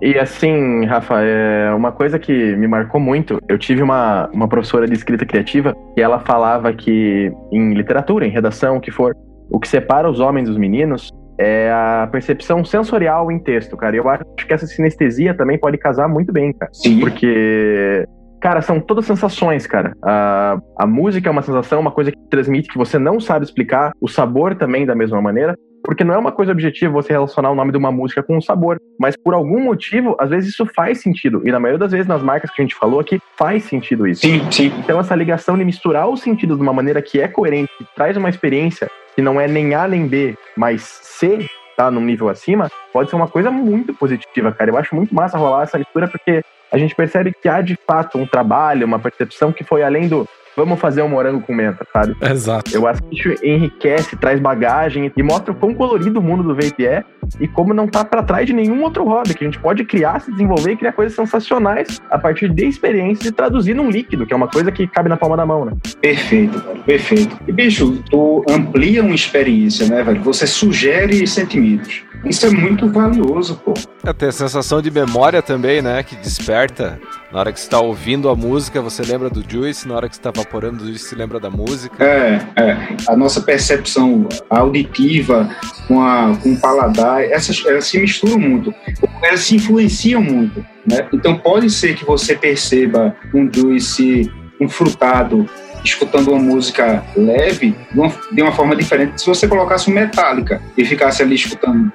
[0.03, 4.85] E assim, Rafa, é uma coisa que me marcou muito, eu tive uma, uma professora
[4.85, 9.15] de escrita criativa e ela falava que em literatura, em redação, o que for,
[9.49, 13.95] o que separa os homens dos meninos é a percepção sensorial em texto, cara.
[13.95, 16.69] E eu acho que essa sinestesia também pode casar muito bem, cara.
[16.73, 16.99] Sim.
[16.99, 18.05] Porque,
[18.41, 19.93] cara, são todas sensações, cara.
[20.03, 23.93] A, a música é uma sensação, uma coisa que transmite que você não sabe explicar,
[24.01, 25.55] o sabor também da mesma maneira.
[25.83, 28.41] Porque não é uma coisa objetiva você relacionar o nome de uma música com um
[28.41, 28.79] sabor.
[28.97, 31.41] Mas por algum motivo, às vezes isso faz sentido.
[31.45, 34.21] E na maioria das vezes, nas marcas que a gente falou aqui, faz sentido isso.
[34.21, 34.73] Sim, sim.
[34.79, 38.15] Então essa ligação de misturar os sentidos de uma maneira que é coerente, que traz
[38.15, 42.71] uma experiência que não é nem A nem B, mas C, tá num nível acima,
[42.91, 44.71] pode ser uma coisa muito positiva, cara.
[44.71, 48.17] Eu acho muito massa rolar essa mistura porque a gente percebe que há de fato
[48.17, 52.15] um trabalho, uma percepção que foi além do vamos fazer um morango com menta, sabe?
[52.21, 52.75] Exato.
[52.75, 56.55] Eu acho que isso enriquece, traz bagagem e mostra o quão colorido o mundo do
[56.55, 57.03] vape é
[57.39, 60.19] e como não tá para trás de nenhum outro hobby, que a gente pode criar,
[60.21, 64.33] se desenvolver e criar coisas sensacionais a partir de experiências e traduzir num líquido, que
[64.33, 65.73] é uma coisa que cabe na palma da mão, né?
[66.01, 67.37] Perfeito, velho, perfeito.
[67.47, 70.21] E, bicho, tu amplia uma experiência, né, velho?
[70.21, 72.03] Você sugere sentimentos.
[72.25, 73.73] Isso é muito valioso, pô.
[74.05, 76.01] É, tem a sensação de memória também, né?
[76.03, 76.99] Que desperta.
[77.31, 79.87] Na hora que você está ouvindo a música, você lembra do Juice.
[79.87, 82.03] Na hora que você está vaporando o Juice, você lembra da música.
[82.03, 82.77] É, é.
[83.07, 85.49] A nossa percepção auditiva
[85.87, 88.73] com, a, com o paladar, essas, elas se misturam muito.
[89.21, 91.07] Elas se influenciam muito, né?
[91.13, 94.31] Então pode ser que você perceba um Juice
[94.69, 95.49] frutado
[95.83, 100.61] escutando uma música leve de uma, de uma forma diferente se você colocasse um Metallica
[100.77, 101.91] e ficasse ali escutando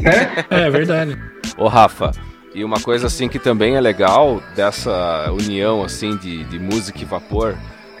[0.00, 0.28] né?
[0.50, 1.18] É verdade.
[1.56, 2.12] Ô, Rafa,
[2.54, 7.04] e uma coisa assim que também é legal dessa união assim de, de música e
[7.04, 7.56] vapor,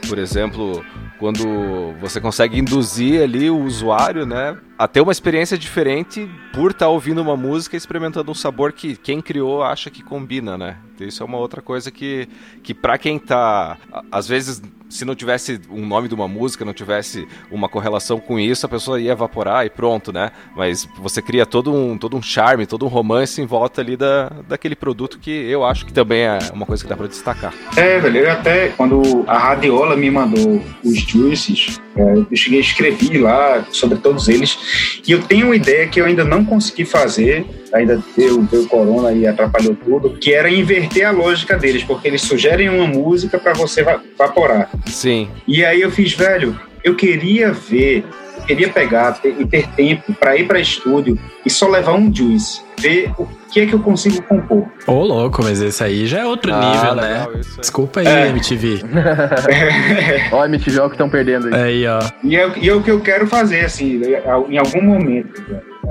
[0.08, 0.84] por exemplo,
[1.18, 6.86] quando você consegue induzir ali o usuário, né, a ter uma experiência diferente por estar
[6.86, 10.76] tá ouvindo uma música e experimentando um sabor que quem criou acha que combina, né?
[11.00, 12.28] Isso é uma outra coisa que,
[12.62, 13.76] que para quem tá,
[14.10, 18.38] às vezes se não tivesse um nome de uma música, não tivesse uma correlação com
[18.38, 20.30] isso, a pessoa ia evaporar e pronto, né?
[20.56, 24.30] Mas você cria todo um, todo um charme, todo um romance em volta ali da,
[24.48, 27.52] daquele produto que eu acho que também é uma coisa que dá para destacar.
[27.76, 32.62] É, velho, eu até, quando a Radiola me mandou os juices, é, eu cheguei a
[32.62, 36.84] escrever lá sobre todos eles, e eu tenho uma ideia que eu ainda não consegui
[36.84, 42.08] fazer, ainda deu, deu corona e atrapalhou tudo, que era inverter a lógica deles, porque
[42.08, 43.82] eles sugerem uma música para você
[44.16, 44.70] vaporar.
[44.86, 45.28] Sim.
[45.46, 48.04] E aí eu fiz, velho, eu queria ver,
[48.38, 52.14] eu queria pegar ter- e ter tempo para ir para estúdio e só levar um
[52.14, 54.66] juice, ver o que é que eu consigo compor.
[54.86, 57.02] Ô, louco, mas esse aí já é outro Ah, nível, né?
[57.26, 57.32] legal?
[57.58, 58.28] Desculpa aí, É.
[58.28, 58.80] MTV.
[60.32, 61.54] Ó, MTV o que estão perdendo aí.
[61.62, 61.98] Aí, ó.
[62.22, 64.00] E é, e é o que eu quero fazer, assim,
[64.48, 65.42] em algum momento.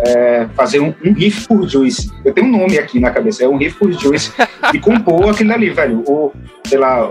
[0.06, 2.12] É fazer um, um riff por Juice.
[2.24, 4.32] Eu tenho um nome aqui na cabeça, é um riff por Juice.
[4.74, 6.04] e compor aquilo ali, velho.
[6.06, 6.34] Ou,
[6.66, 7.10] sei lá,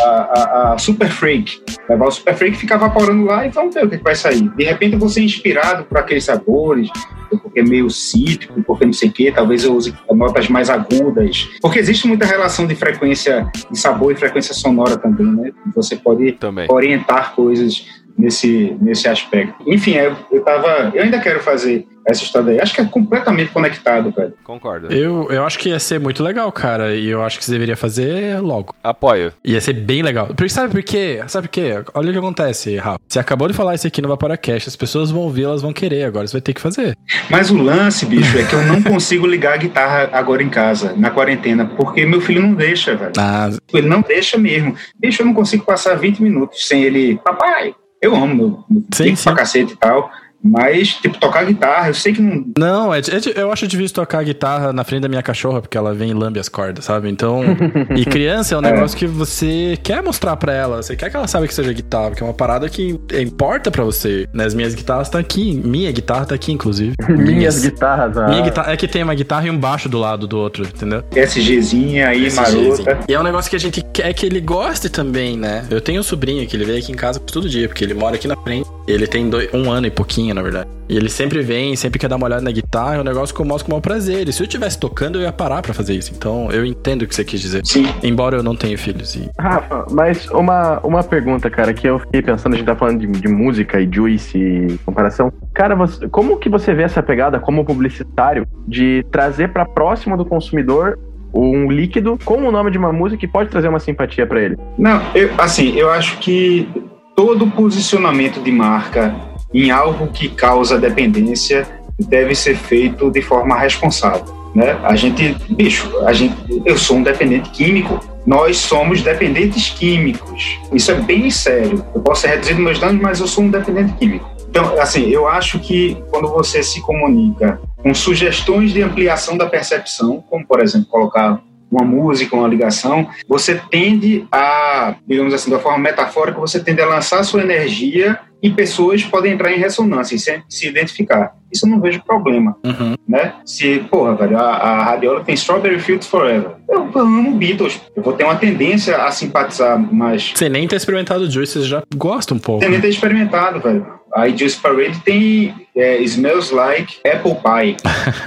[0.00, 1.62] a, a, a Super Freak.
[1.88, 4.48] Levar o Super Freak e ficar vaporando lá e vamos ver o que, vai sair.
[4.50, 6.90] De repente eu vou ser inspirado por aqueles sabores,
[7.30, 11.48] porque é meio cítrico, porque não sei o quê, talvez eu use notas mais agudas.
[11.60, 15.50] Porque existe muita relação de frequência de sabor e frequência sonora também, né?
[15.74, 16.66] Você pode Também.
[16.70, 17.86] orientar coisas
[18.18, 19.54] nesse, nesse aspecto.
[19.66, 20.92] Enfim, eu, eu tava.
[20.94, 22.60] Eu ainda quero fazer essa história aí.
[22.60, 24.32] Acho que é completamente conectado, velho.
[24.44, 24.92] Concordo.
[24.92, 26.94] Eu, eu acho que ia ser muito legal, cara.
[26.94, 28.74] E eu acho que você deveria fazer logo.
[28.82, 29.32] Apoio.
[29.44, 30.28] Ia ser bem legal.
[30.28, 31.22] Porque sabe por quê?
[31.26, 31.82] Sabe por quê?
[31.94, 33.00] Olha o que acontece, Rafa.
[33.08, 34.68] Você acabou de falar isso aqui no Vaporacast.
[34.68, 36.04] As pessoas vão ouvir, elas vão querer.
[36.04, 36.96] Agora você vai ter que fazer.
[37.28, 40.94] Mas o lance, bicho, é que eu não consigo ligar a guitarra agora em casa,
[40.96, 43.12] na quarentena, porque meu filho não deixa, velho.
[43.18, 44.74] Ah, Ele não deixa mesmo.
[44.98, 47.18] Bicho, eu não consigo passar 20 minutos sem ele.
[47.24, 49.24] Papai, eu amo meu, meu Sim, sim.
[49.24, 50.10] pra cacete e tal.
[50.42, 52.44] Mas, tipo, tocar guitarra, eu sei que não.
[52.56, 55.92] Não, é, é- eu acho difícil tocar guitarra na frente da minha cachorra, porque ela
[55.92, 57.08] vem e lambe as cordas, sabe?
[57.08, 57.42] Então.
[57.96, 60.82] e criança é um negócio que você quer mostrar pra ela.
[60.82, 63.82] Você quer que ela saiba que seja guitarra, porque é uma parada que importa pra
[63.82, 64.28] você.
[64.32, 64.44] Né?
[64.44, 65.60] As minhas guitarras tá aqui.
[65.64, 66.94] Minha guitarra tá aqui, inclusive.
[67.08, 68.16] Minhas guitarras.
[68.16, 68.28] ah.
[68.28, 68.72] Minha guitarra.
[68.72, 71.02] É que tem uma guitarra e um baixo do lado do outro, entendeu?
[71.14, 72.98] SGzinha aí, Esse marota.
[73.08, 75.66] E é um negócio que a gente quer que ele goste também, né?
[75.70, 78.16] Eu tenho um sobrinho que ele vem aqui em casa todo dia, porque ele mora
[78.16, 78.68] aqui na frente.
[78.86, 80.68] Ele tem dois- um ano e pouquinho, na verdade.
[80.88, 82.96] E ele sempre vem, sempre quer dar uma olhada na guitarra.
[82.96, 84.28] É um negócio que eu mostro com o maior prazer.
[84.28, 86.12] E se eu estivesse tocando, eu ia parar pra fazer isso.
[86.16, 87.62] Então, eu entendo o que você quis dizer.
[87.66, 87.86] Sim.
[88.02, 89.16] Embora eu não tenha filhos.
[89.16, 89.28] E...
[89.38, 93.06] Rafa, mas uma, uma pergunta, cara, que eu fiquei pensando, a gente tá falando de,
[93.08, 95.32] de música e juice e comparação.
[95.52, 100.24] Cara, você- como que você vê essa pegada como publicitário de trazer pra próximo do
[100.24, 100.96] consumidor
[101.34, 104.56] um líquido com o nome de uma música que pode trazer uma simpatia pra ele?
[104.78, 106.68] Não, eu, assim, eu acho que
[107.16, 109.16] todo posicionamento de marca
[109.52, 111.66] em algo que causa dependência
[111.98, 114.78] deve ser feito de forma responsável, né?
[114.84, 116.36] A gente, bicho, a gente,
[116.66, 120.58] eu sou um dependente químico, nós somos dependentes químicos.
[120.72, 121.82] Isso é bem sério.
[121.94, 124.28] Eu posso ser reduzido meus danos, mas eu sou um dependente químico.
[124.50, 130.22] Então, assim, eu acho que quando você se comunica com sugestões de ampliação da percepção,
[130.28, 131.40] como por exemplo colocar
[131.70, 136.86] uma música, uma ligação, você tende a, digamos assim, da forma metafórica, você tende a
[136.86, 141.32] lançar sua energia e pessoas podem entrar em ressonância e se, se identificar.
[141.52, 142.94] Isso eu não vejo problema, Uhum.
[143.08, 143.34] né?
[143.44, 146.52] Se, porra, velho, a, a Radiola tem Strawberry Fields Forever.
[146.68, 147.80] Eu, eu amo Beatles.
[147.96, 150.32] Eu vou ter uma tendência a simpatizar mais.
[150.34, 152.60] Você nem ter experimentado o Juice, você já gosta um pouco.
[152.60, 153.86] Tem nem ter experimentado, velho.
[154.16, 157.76] A Juice Parade tem é, Smells Like Apple Pie,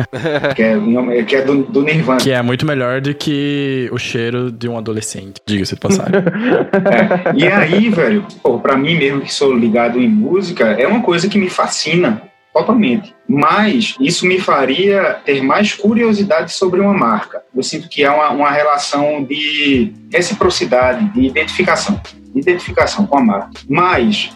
[0.56, 2.20] que é, que é do, do Nirvana.
[2.20, 6.14] Que é muito melhor do que o cheiro de um adolescente, diga-se de passagem.
[6.80, 11.02] É, E aí, velho, pô, pra mim mesmo que sou ligado em música, é uma
[11.02, 12.22] coisa que me fascina
[12.54, 13.14] totalmente.
[13.28, 17.42] Mas isso me faria ter mais curiosidade sobre uma marca.
[17.56, 22.00] Eu sinto que há uma, uma relação de reciprocidade, de identificação,
[22.34, 23.52] de identificação com a marca.
[23.68, 24.30] Mas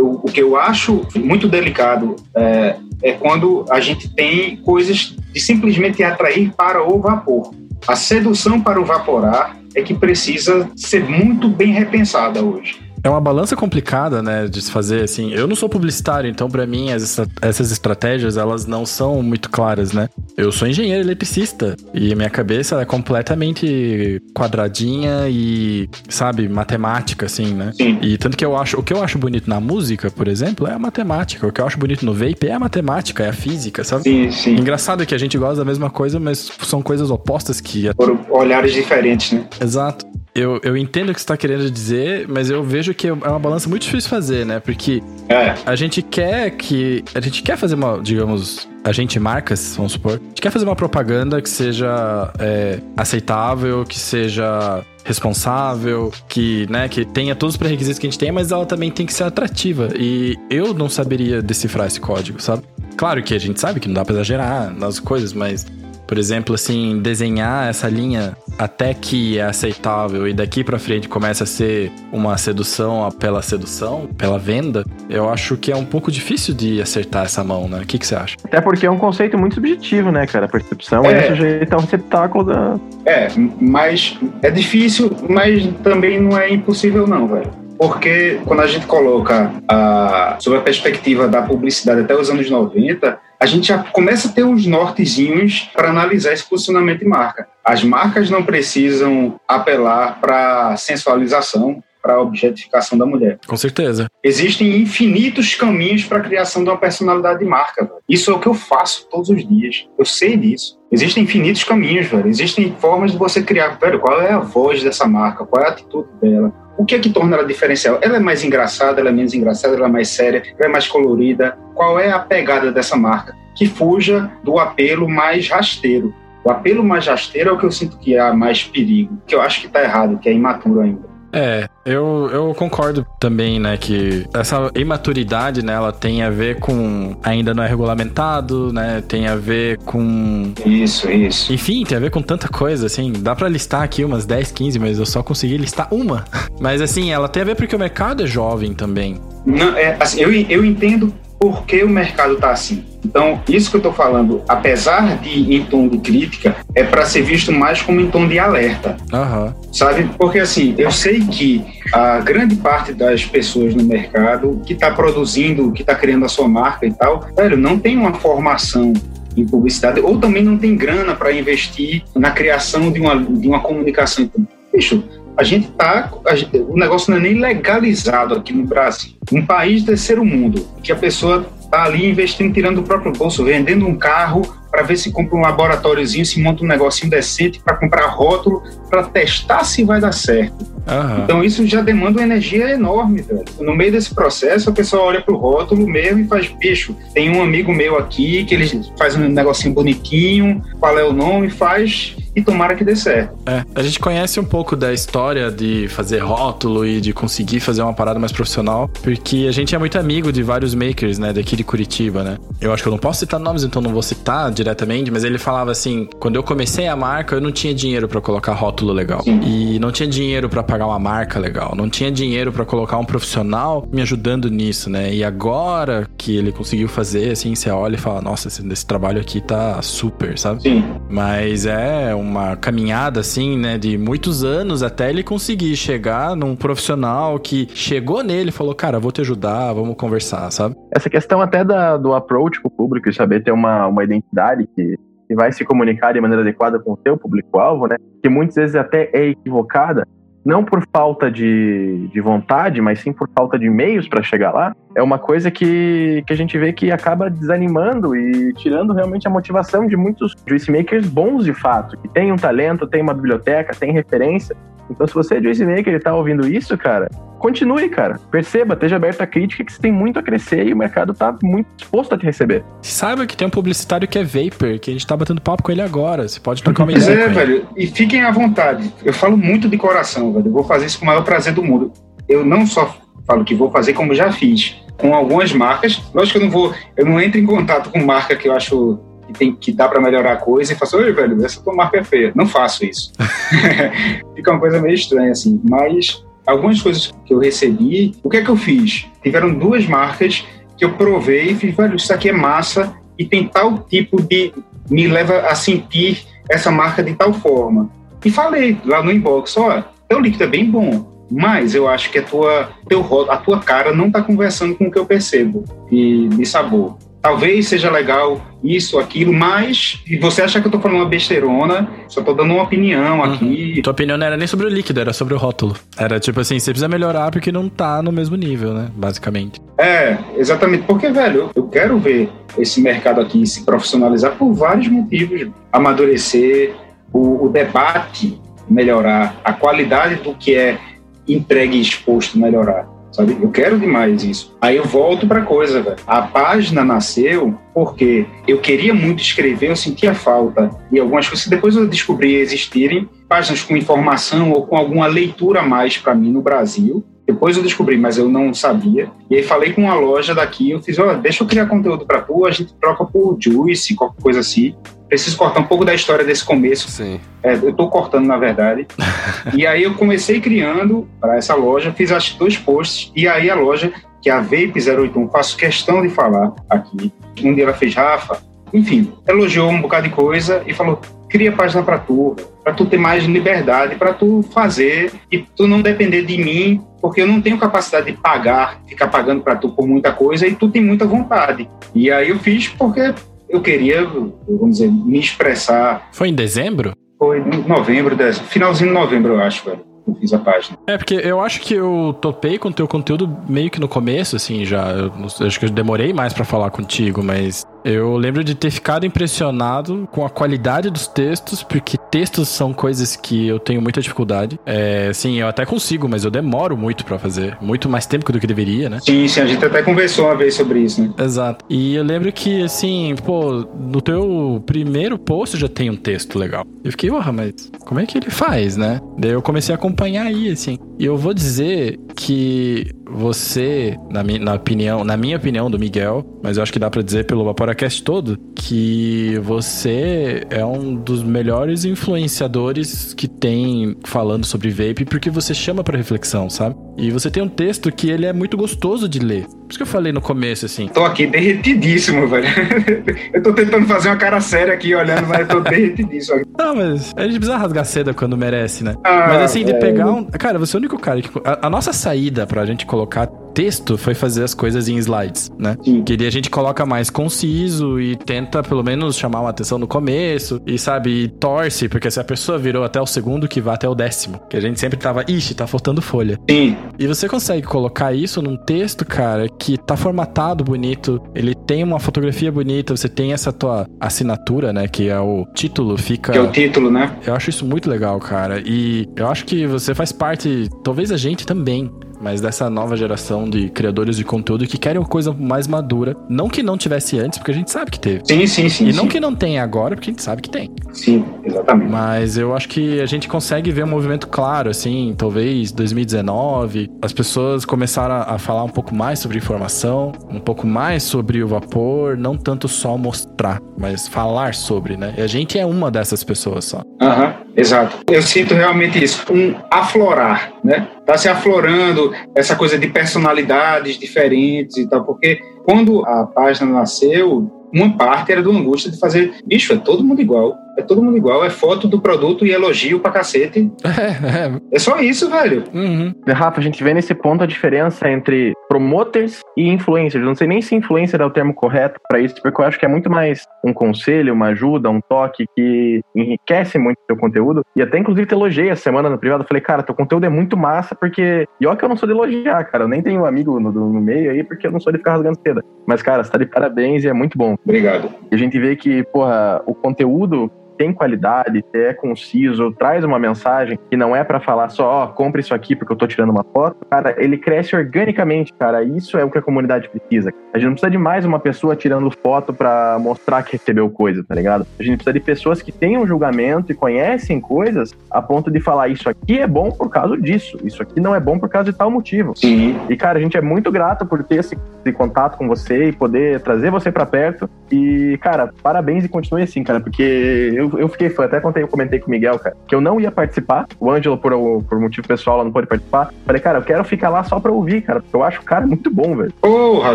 [0.00, 6.02] o, que eu acho muito delicado é, é quando a gente tem coisas de simplesmente
[6.02, 7.54] atrair para o vapor.
[7.86, 12.78] A sedução para o vaporar é que precisa ser muito bem repensada hoje.
[13.02, 15.32] É uma balança complicada, né, de se fazer, assim.
[15.32, 19.92] Eu não sou publicitário, então pra mim as essas estratégias, elas não são muito claras,
[19.92, 20.08] né?
[20.36, 27.54] Eu sou engenheiro eletricista e a minha cabeça é completamente quadradinha e, sabe, matemática, assim,
[27.54, 27.72] né?
[27.74, 27.98] Sim.
[28.02, 30.72] E tanto que eu acho, o que eu acho bonito na música, por exemplo, é
[30.72, 31.46] a matemática.
[31.46, 34.04] O que eu acho bonito no vape é a matemática, é a física, sabe?
[34.04, 34.56] Sim, sim.
[34.56, 38.72] Engraçado que a gente gosta da mesma coisa, mas são coisas opostas que Por olhares
[38.72, 39.44] diferentes, né?
[39.60, 40.06] Exato.
[40.34, 43.38] Eu, eu entendo o que você está querendo dizer, mas eu vejo que é uma
[43.38, 44.60] balança muito difícil de fazer, né?
[44.60, 47.04] Porque É, a gente quer que.
[47.14, 50.12] A gente quer fazer uma, digamos, a gente marcas, vamos supor.
[50.12, 56.88] A gente quer fazer uma propaganda que seja é, aceitável, que seja responsável, que, né,
[56.88, 59.24] que tenha todos os pré-requisitos que a gente tem, mas ela também tem que ser
[59.24, 59.88] atrativa.
[59.96, 62.62] E eu não saberia decifrar esse código, sabe?
[62.96, 65.66] Claro que a gente sabe que não dá pra exagerar nas coisas, mas
[66.10, 71.44] por exemplo, assim, desenhar essa linha até que é aceitável e daqui pra frente começa
[71.44, 76.52] a ser uma sedução pela sedução, pela venda, eu acho que é um pouco difícil
[76.52, 77.82] de acertar essa mão, né?
[77.82, 78.36] O que, que você acha?
[78.42, 80.46] Até porque é um conceito muito subjetivo, né, cara?
[80.46, 81.28] A percepção é, É.
[81.28, 82.74] sujeita ao receptáculo da.
[83.06, 83.28] é,
[83.60, 87.52] mas é difícil, mas também não é impossível, não, velho.
[87.78, 93.16] porque quando a gente coloca a, sob a perspectiva da publicidade até os anos 90,
[93.40, 97.48] a gente já começa a ter uns nortezinhos para analisar esse posicionamento de marca.
[97.64, 103.38] As marcas não precisam apelar para sensualização, para a objetificação da mulher.
[103.46, 104.08] Com certeza.
[104.22, 107.84] Existem infinitos caminhos para a criação de uma personalidade de marca.
[107.84, 107.96] Velho.
[108.08, 109.86] Isso é o que eu faço todos os dias.
[109.98, 110.78] Eu sei disso.
[110.90, 112.28] Existem infinitos caminhos, velho.
[112.28, 115.70] Existem formas de você criar, velho, qual é a voz dessa marca, qual é a
[115.70, 116.52] atitude dela.
[116.80, 117.98] O que é que torna ela diferencial?
[118.00, 120.88] Ela é mais engraçada, ela é menos engraçada, ela é mais séria, ela é mais
[120.88, 121.58] colorida.
[121.74, 123.36] Qual é a pegada dessa marca?
[123.54, 126.14] Que fuja do apelo mais rasteiro.
[126.42, 129.42] O apelo mais rasteiro é o que eu sinto que é mais perigo, que eu
[129.42, 131.06] acho que está errado, que é imaturo ainda.
[131.32, 137.16] É, eu, eu concordo também, né, que essa imaturidade, né, ela tem a ver com
[137.22, 140.52] ainda não é regulamentado, né, tem a ver com...
[140.66, 141.52] Isso, isso.
[141.52, 144.78] Enfim, tem a ver com tanta coisa, assim, dá para listar aqui umas 10, 15,
[144.78, 146.24] mas eu só consegui listar uma.
[146.60, 149.18] Mas, assim, ela tem a ver porque o mercado é jovem também.
[149.46, 152.84] Não, é, assim, eu, eu entendo por que o mercado está assim.
[153.02, 157.22] Então, isso que eu estou falando, apesar de em tom de crítica, é para ser
[157.22, 158.98] visto mais como em tom de alerta.
[159.10, 159.54] Uhum.
[159.72, 160.10] Sabe?
[160.18, 161.64] Porque, assim, eu sei que
[161.94, 166.46] a grande parte das pessoas no mercado que está produzindo, que está criando a sua
[166.46, 168.92] marca e tal, velho, não tem uma formação
[169.34, 173.60] em publicidade ou também não tem grana para investir na criação de uma, de uma
[173.60, 174.24] comunicação.
[174.24, 175.02] Então, bicho,
[175.36, 176.12] a gente tá.
[176.26, 179.12] A o negócio não é nem legalizado aqui no Brasil.
[179.32, 183.86] Um país terceiro mundo, que a pessoa tá ali investindo, tirando do próprio bolso, vendendo
[183.86, 188.06] um carro para ver se compra um laboratóriozinho, se monta um negocinho decente para comprar
[188.06, 190.70] rótulo, para testar se vai dar certo.
[190.90, 191.24] Uhum.
[191.24, 193.44] Então isso já demanda uma energia enorme, velho.
[193.60, 197.42] No meio desse processo, a pessoa olha pro rótulo mesmo e faz, bicho, tem um
[197.42, 202.42] amigo meu aqui que ele faz um negocinho bonitinho, qual é o nome, faz e
[202.42, 203.34] tomara que dê certo.
[203.46, 207.82] É, a gente conhece um pouco da história de fazer rótulo e de conseguir fazer
[207.82, 211.56] uma parada mais profissional, porque a gente é muito amigo de vários makers, né, daqui
[211.56, 212.38] de Curitiba, né?
[212.60, 215.38] Eu acho que eu não posso citar nomes, então não vou citar diretamente, mas ele
[215.38, 219.22] falava assim: quando eu comecei a marca, eu não tinha dinheiro para colocar rótulo legal.
[219.22, 219.40] Sim.
[219.42, 221.74] E não tinha dinheiro para pagar uma marca legal.
[221.74, 225.12] Não tinha dinheiro para colocar um profissional me ajudando nisso, né?
[225.12, 229.20] E agora que ele conseguiu fazer, assim, você olha e fala: nossa, esse, esse trabalho
[229.20, 230.62] aqui tá super, sabe?
[230.62, 230.84] Sim.
[231.08, 237.38] Mas é uma caminhada, assim, né, de muitos anos até ele conseguir chegar num profissional
[237.38, 240.76] que chegou nele e falou: cara, vou te ajudar, vamos conversar, sabe?
[240.90, 244.96] Essa questão até da, do approach pro público e saber ter uma, uma identidade que,
[245.28, 247.96] que vai se comunicar de maneira adequada com o seu público-alvo, né?
[248.22, 250.06] Que muitas vezes até é equivocada,
[250.44, 254.74] não por falta de, de vontade, mas sim por falta de meios para chegar lá,
[254.96, 259.30] é uma coisa que, que a gente vê que acaba desanimando e tirando realmente a
[259.30, 263.74] motivação de muitos juice makers bons de fato, que tem um talento, tem uma biblioteca,
[263.78, 264.56] tem referência.
[264.90, 268.18] Então, se você é juice maker e tá ouvindo isso, cara, continue, cara.
[268.30, 271.36] Perceba, esteja aberto à crítica que você tem muito a crescer e o mercado tá
[271.42, 272.64] muito disposto a te receber.
[272.82, 275.72] Saiba que tem um publicitário que é Vapor, que a gente tá batendo papo com
[275.72, 276.28] ele agora.
[276.28, 277.06] Você pode trocar uma ideia.
[277.06, 277.66] Pois é, velho.
[277.76, 278.92] E fiquem à vontade.
[279.04, 280.46] Eu falo muito de coração, velho.
[280.46, 281.92] Eu vou fazer isso com o maior prazer do mundo.
[282.28, 284.76] Eu não só falo que vou fazer, como já fiz.
[284.98, 286.02] Com algumas marcas.
[286.12, 286.74] Lógico que eu não vou.
[286.96, 289.00] Eu não entro em contato com marca que eu acho
[289.30, 291.98] que, tem, que dá para melhorar a coisa e faço, oi, velho, essa tua marca
[291.98, 292.32] é feia.
[292.34, 293.12] Não faço isso.
[294.34, 295.60] Fica uma coisa meio estranha, assim.
[295.64, 299.06] Mas algumas coisas que eu recebi, o que é que eu fiz?
[299.22, 300.44] Tiveram duas marcas
[300.76, 304.52] que eu provei e fiz, velho, isso aqui é massa e tem tal tipo de.
[304.88, 307.90] me leva a sentir essa marca de tal forma.
[308.24, 312.18] E falei lá no inbox: ó, teu líquido é bem bom, mas eu acho que
[312.18, 316.28] a tua, teu, a tua cara não está conversando com o que eu percebo de,
[316.28, 321.08] de sabor talvez seja legal isso, aquilo, mas você acha que eu tô falando uma
[321.08, 323.24] besteirona, só tô dando uma opinião uhum.
[323.24, 323.74] aqui.
[323.76, 323.82] Uhum.
[323.82, 325.74] Tua opinião não era nem sobre o líquido, era sobre o rótulo.
[325.96, 328.90] Era tipo assim, você precisa melhorar porque não tá no mesmo nível, né?
[328.94, 329.60] Basicamente.
[329.78, 330.84] É, exatamente.
[330.84, 335.48] Porque, velho, eu quero ver esse mercado aqui se profissionalizar por vários motivos.
[335.72, 336.74] Amadurecer,
[337.12, 340.78] o, o debate melhorar, a qualidade do que é
[341.26, 343.36] entregue e exposto melhorar sabe?
[343.40, 344.56] Eu quero demais isso.
[344.60, 345.96] Aí eu volto para coisa, velho.
[346.06, 351.76] A página nasceu porque eu queria muito escrever, eu sentia falta e algumas coisas depois
[351.76, 356.42] eu descobri existirem páginas com informação ou com alguma leitura a mais para mim no
[356.42, 357.04] Brasil.
[357.32, 359.10] Depois eu descobri, mas eu não sabia.
[359.28, 362.20] E aí falei com uma loja daqui, eu fiz, oh, deixa eu criar conteúdo para
[362.20, 364.74] tu, a gente troca por Juice, qualquer coisa assim
[365.10, 366.88] preciso cortar um pouco da história desse começo.
[366.88, 367.20] Sim.
[367.42, 368.86] É, eu estou cortando, na verdade.
[369.52, 373.56] e aí eu comecei criando para essa loja, fiz acho dois posts, e aí a
[373.56, 377.12] loja, que é a Vape 081, faço questão de falar aqui.
[377.42, 378.40] Um dia ela fez, Rafa,
[378.72, 381.00] enfim, elogiou um bocado de coisa e falou:
[381.30, 385.80] cria página para tu, para tu ter mais liberdade, para tu fazer e tu não
[385.80, 389.86] depender de mim, porque eu não tenho capacidade de pagar, ficar pagando para tu por
[389.86, 391.68] muita coisa e tu tem muita vontade.
[391.94, 393.14] E aí eu fiz porque
[393.48, 396.08] eu queria, vamos dizer, me expressar.
[396.12, 396.92] Foi em dezembro?
[397.18, 398.16] Foi em novembro,
[398.48, 400.76] finalzinho de novembro, eu acho, velho eu fiz a página.
[400.86, 404.36] É, porque eu acho que eu topei com o teu conteúdo meio que no começo,
[404.36, 404.90] assim, já.
[404.90, 408.70] Eu, eu acho que eu demorei mais para falar contigo, mas eu lembro de ter
[408.70, 414.00] ficado impressionado com a qualidade dos textos, porque textos são coisas que eu tenho muita
[414.00, 414.58] dificuldade.
[414.66, 417.56] É, sim, eu até consigo, mas eu demoro muito para fazer.
[417.60, 418.98] Muito mais tempo do que deveria, né?
[419.00, 421.12] Sim, sim, a gente até conversou uma vez sobre isso, né?
[421.18, 421.64] Exato.
[421.68, 426.64] E eu lembro que, assim, pô, no teu primeiro post já tem um texto legal.
[426.84, 429.00] Eu fiquei, porra, mas como é que ele faz, né?
[429.18, 430.78] Daí eu comecei a acompanhar aí, assim.
[430.98, 436.24] E eu vou dizer que você, na, mi na opinião, na minha opinião do Miguel,
[436.42, 441.22] mas eu acho que dá para dizer pelo Vaporacast todo, que você é um dos
[441.22, 446.76] melhores influenciadores que tem falando sobre vape, porque você chama para reflexão, sabe?
[446.98, 449.46] E você tem um texto que ele é muito gostoso de ler.
[449.46, 450.88] Por isso que eu falei no começo, assim.
[450.88, 452.46] Tô aqui derretidíssimo, velho.
[453.32, 456.42] eu tô tentando fazer uma cara séria aqui olhando, mas eu tô derretidíssimo.
[456.58, 458.96] Não, mas a gente precisa rasgar seda quando merece, né?
[459.04, 459.78] Ah, mas assim, de é...
[459.78, 460.24] pegar um.
[460.24, 461.30] Cara, você é o único cara que.
[461.44, 465.76] A, a nossa saída pra gente colocar texto foi fazer as coisas em slides, né?
[465.82, 466.02] Sim.
[466.02, 470.60] Que a gente coloca mais conciso e tenta pelo menos chamar uma atenção no começo
[470.66, 473.88] e sabe, e torce, porque se a pessoa virou até o segundo, que vá até
[473.88, 474.40] o décimo.
[474.48, 476.38] Que a gente sempre tava, ixi, tá faltando folha.
[476.48, 476.76] Sim.
[476.98, 481.98] E você consegue colocar isso num texto, cara, que tá formatado bonito, ele tem uma
[481.98, 484.86] fotografia bonita, você tem essa tua assinatura, né?
[484.88, 486.32] Que é o título, fica.
[486.32, 487.16] Que é o título, né?
[487.26, 488.62] Eu acho isso muito legal, cara.
[488.64, 491.90] E eu acho que você faz parte, talvez a gente também
[492.20, 496.16] mas dessa nova geração de criadores de conteúdo que querem uma coisa mais madura.
[496.28, 498.22] Não que não tivesse antes, porque a gente sabe que teve.
[498.24, 498.88] Sim, sim, sim.
[498.88, 499.08] E não sim.
[499.08, 500.70] que não tenha agora, porque a gente sabe que tem.
[500.92, 501.90] Sim, exatamente.
[501.90, 507.12] Mas eu acho que a gente consegue ver um movimento claro, assim, talvez 2019, as
[507.12, 512.16] pessoas começaram a falar um pouco mais sobre informação, um pouco mais sobre o vapor,
[512.16, 515.14] não tanto só mostrar, mas falar sobre, né?
[515.16, 516.82] E a gente é uma dessas pessoas só.
[517.00, 517.98] Aham, uhum, exato.
[518.10, 520.88] Eu sinto realmente isso, um aflorar, né?
[521.04, 527.50] Tá se aflorando essa coisa de personalidades diferentes e tal, porque quando a página nasceu,
[527.72, 530.56] uma parte era do angústia de fazer, bicho, é todo mundo igual.
[530.76, 533.70] É todo mundo igual, é foto do produto e elogio pra cacete.
[533.84, 534.60] É, é.
[534.72, 535.64] é só isso, velho.
[535.74, 536.14] Uhum.
[536.28, 540.22] Rafa, a gente vê nesse ponto a diferença entre promoters e influencers.
[540.22, 542.78] Eu não sei nem se influencer é o termo correto para isso, porque eu acho
[542.78, 547.16] que é muito mais um conselho, uma ajuda, um toque que enriquece muito o teu
[547.16, 547.62] conteúdo.
[547.74, 549.44] E até, inclusive, te elogiei a semana no privado.
[549.46, 551.46] falei, cara, teu conteúdo é muito massa, porque.
[551.60, 552.84] E olha que eu não sou de elogiar, cara.
[552.84, 555.12] Eu nem tenho um amigo no, no meio aí, porque eu não sou de ficar
[555.12, 555.62] rasgando seda.
[555.86, 557.56] Mas, cara, você tá de parabéns e é muito bom.
[557.64, 558.08] Obrigado.
[558.30, 560.50] E a gente vê que, porra, o conteúdo
[560.80, 565.08] tem qualidade, é conciso, traz uma mensagem que não é para falar só, ó, oh,
[565.08, 568.82] compre isso aqui porque eu tô tirando uma foto, cara, ele cresce organicamente, cara.
[568.82, 570.32] Isso é o que a comunidade precisa.
[570.54, 574.24] A gente não precisa de mais uma pessoa tirando foto para mostrar que recebeu coisa,
[574.24, 574.66] tá ligado?
[574.78, 578.88] A gente precisa de pessoas que tenham julgamento e conhecem coisas a ponto de falar
[578.88, 581.76] isso aqui é bom por causa disso, isso aqui não é bom por causa de
[581.76, 582.32] tal motivo.
[582.34, 582.80] Sim.
[582.88, 585.92] E cara, a gente é muito grato por ter esse, esse contato com você e
[585.92, 587.50] poder trazer você para perto.
[587.70, 591.68] E cara, parabéns e continue assim, cara, porque eu eu, fiquei fã, até contei, eu
[591.68, 593.66] comentei com o Miguel, cara, que eu não ia participar.
[593.78, 594.32] O Ângelo, por,
[594.64, 596.12] por motivo pessoal, ela não pôde participar.
[596.26, 598.66] Falei, cara, eu quero ficar lá só pra ouvir, cara, porque eu acho o cara
[598.66, 599.32] muito bom, velho.
[599.40, 599.94] Porra,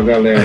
[0.00, 0.40] galera,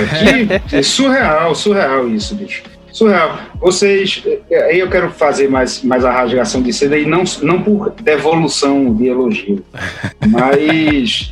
[0.69, 2.63] que é surreal, surreal isso, bicho.
[2.91, 3.37] Surreal.
[3.59, 7.89] Vocês, aí eu quero fazer mais, mais a rasgação de seda e não, não por
[7.91, 9.63] devolução de elogio,
[10.27, 11.31] mas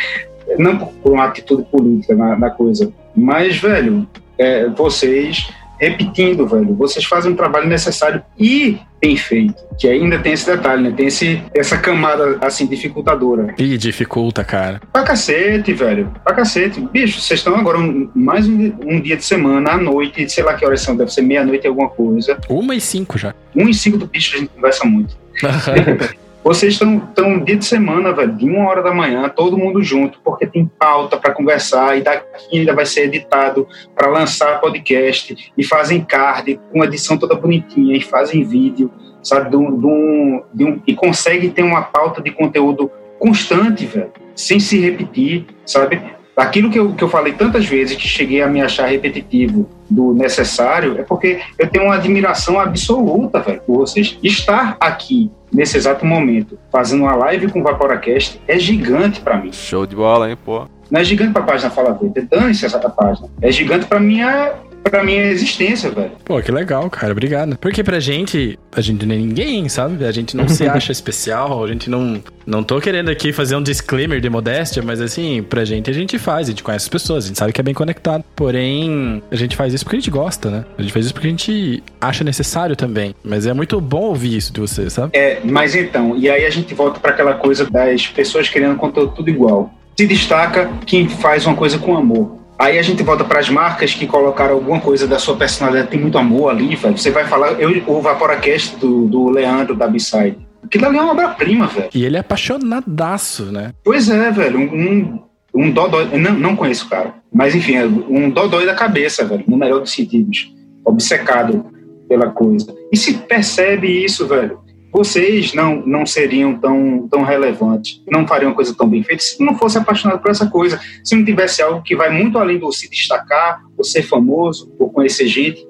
[0.58, 5.48] não por, por, uma atitude política na, na coisa, mas, velho, é, vocês
[5.78, 6.74] repetindo, velho.
[6.74, 9.54] Vocês fazem um trabalho necessário e bem feito.
[9.78, 10.94] Que ainda tem esse detalhe, né?
[10.96, 13.54] Tem esse, essa camada, assim, dificultadora.
[13.58, 14.80] Ih, dificulta, cara.
[14.92, 16.12] Pra cacete, velho.
[16.24, 16.80] Pra cacete.
[16.80, 20.54] Bicho, vocês estão agora um, mais um, um, dia de semana, à noite, sei lá
[20.54, 22.38] que horas são, deve ser meia-noite alguma coisa.
[22.48, 23.34] Uma e cinco já.
[23.54, 25.16] Um e cinco do bicho a gente conversa muito.
[26.42, 30.20] Vocês estão tão dia de semana, velho, de uma hora da manhã, todo mundo junto,
[30.24, 35.64] porque tem pauta para conversar e daqui ainda vai ser editado para lançar podcast e
[35.64, 38.90] fazem card com edição toda bonitinha e fazem vídeo,
[39.22, 44.60] sabe, de um, de um, e conseguem ter uma pauta de conteúdo constante, velho, sem
[44.60, 46.00] se repetir, sabe?
[46.36, 50.14] Aquilo que eu, que eu falei tantas vezes que cheguei a me achar repetitivo do
[50.14, 54.16] necessário é porque eu tenho uma admiração absoluta, velho, por vocês.
[54.22, 59.52] Estar aqui nesse exato momento fazendo uma live com o Vaporacast é gigante para mim.
[59.52, 60.66] Show de bola, hein, pô.
[60.90, 63.28] Não é gigante pra página Fala Verde, dane-se essa página.
[63.42, 64.54] É gigante pra minha
[64.84, 66.12] pra minha existência, velho.
[66.24, 67.12] Pô, que legal, cara.
[67.12, 67.56] Obrigado.
[67.58, 70.04] Porque pra gente, a gente não é ninguém, sabe?
[70.04, 72.22] A gente não se acha especial, a gente não.
[72.46, 76.18] Não tô querendo aqui fazer um disclaimer de modéstia, mas assim, pra gente a gente
[76.18, 78.24] faz, a gente conhece as pessoas, a gente sabe que é bem conectado.
[78.34, 80.64] Porém, a gente faz isso porque a gente gosta, né?
[80.78, 83.14] A gente faz isso porque a gente acha necessário também.
[83.22, 85.10] Mas é muito bom ouvir isso de você, sabe?
[85.14, 89.12] É, mas então, e aí a gente volta pra aquela coisa das pessoas querendo conteúdo
[89.14, 89.70] tudo igual.
[89.98, 92.38] Se destaca quem faz uma coisa com amor.
[92.58, 96.00] Aí a gente volta para as marcas que colocaram alguma coisa da sua personalidade, tem
[96.00, 96.98] muito amor ali, velho.
[96.98, 100.38] Você vai falar, eu, o Vaporacast do, do Leandro da B-Side.
[100.64, 101.88] Aquilo ali é uma obra-prima, velho.
[101.94, 103.72] E ele é apaixonadaço, né?
[103.84, 104.58] Pois é, velho.
[104.58, 105.22] Um, um,
[105.54, 106.06] um dodói.
[106.18, 107.14] Não, não conheço o cara.
[107.32, 109.44] Mas enfim, é um dodói da cabeça, velho.
[109.46, 110.52] No melhor dos sentidos.
[110.84, 111.64] Obcecado
[112.08, 112.74] pela coisa.
[112.92, 114.58] E se percebe isso, velho.
[114.92, 119.42] Vocês não, não seriam tão, tão relevantes, não fariam uma coisa tão bem feita se
[119.44, 120.80] não fosse apaixonado por essa coisa.
[121.04, 124.90] Se não tivesse algo que vai muito além do se destacar, ou ser famoso, ou
[124.90, 125.66] conhecer gente.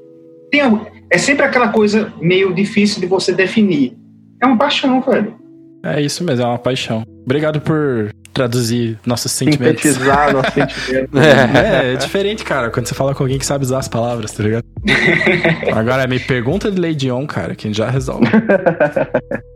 [0.50, 0.60] Tem,
[1.10, 3.96] é sempre aquela coisa meio difícil de você definir.
[4.40, 5.34] É uma paixão, velho.
[5.84, 7.04] É isso mesmo, é uma paixão.
[7.24, 9.82] Obrigado por traduzir nossos sentimentos.
[9.82, 11.20] Sintetizar nossos sentimentos.
[11.20, 14.42] É, é diferente, cara, quando você fala com alguém que sabe usar as palavras, tá
[14.42, 14.64] ligado?
[15.74, 18.26] Agora, me pergunta de Lady On, cara, que a gente já resolve.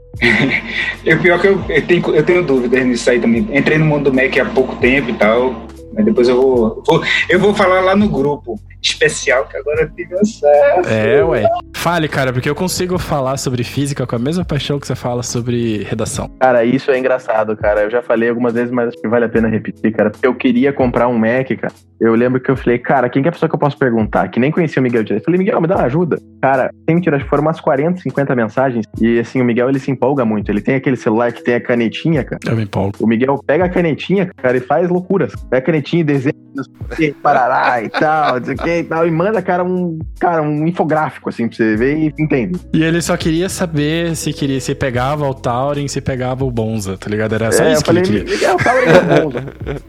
[1.05, 3.49] E o pior que eu, eu, tenho, eu tenho dúvidas nisso aí também.
[3.51, 5.67] Entrei no mundo do Mac há pouco tempo e tal.
[5.94, 10.14] Mas depois eu vou, vou- eu vou falar lá no grupo especial que agora tive
[10.14, 10.89] acesso.
[10.89, 11.44] É, ué.
[11.74, 15.23] Fale, cara, porque eu consigo falar sobre física com a mesma paixão que você fala
[15.23, 16.28] sobre redação.
[16.40, 17.82] Cara, isso é engraçado, cara.
[17.82, 20.10] Eu já falei algumas vezes, mas acho que vale a pena repetir, cara.
[20.23, 21.73] Eu queria comprar um Mac, cara.
[22.01, 24.27] Eu lembro que eu falei, cara, quem que é a pessoa que eu posso perguntar?
[24.28, 25.23] Que nem conhecia o Miguel direito.
[25.23, 26.19] Eu falei, Miguel, me dá uma ajuda.
[26.40, 28.85] Cara, tem que tirar, acho que foram umas 40, 50 mensagens.
[29.01, 30.51] E assim, o Miguel, ele se empolga muito.
[30.51, 32.40] Ele tem aquele celular que tem a canetinha, cara.
[32.44, 32.93] Eu me empolgo.
[33.01, 35.32] O Miguel pega a canetinha, cara, e faz loucuras.
[35.48, 38.59] Pega a canetinha e desenha, não sei o que, parará e tal, não sei o
[38.59, 39.07] que e tal.
[39.07, 42.59] E manda, cara, um, cara, um infográfico, assim, pra você ver e entende.
[42.73, 46.97] E ele só queria saber se queria se pegava o Tauren, se pegava o Bonza,
[46.99, 47.35] tá ligado?
[47.35, 48.35] Era só É, isso que falei, ele queria.
[48.35, 49.41] Miguel, fala aí, meu bom.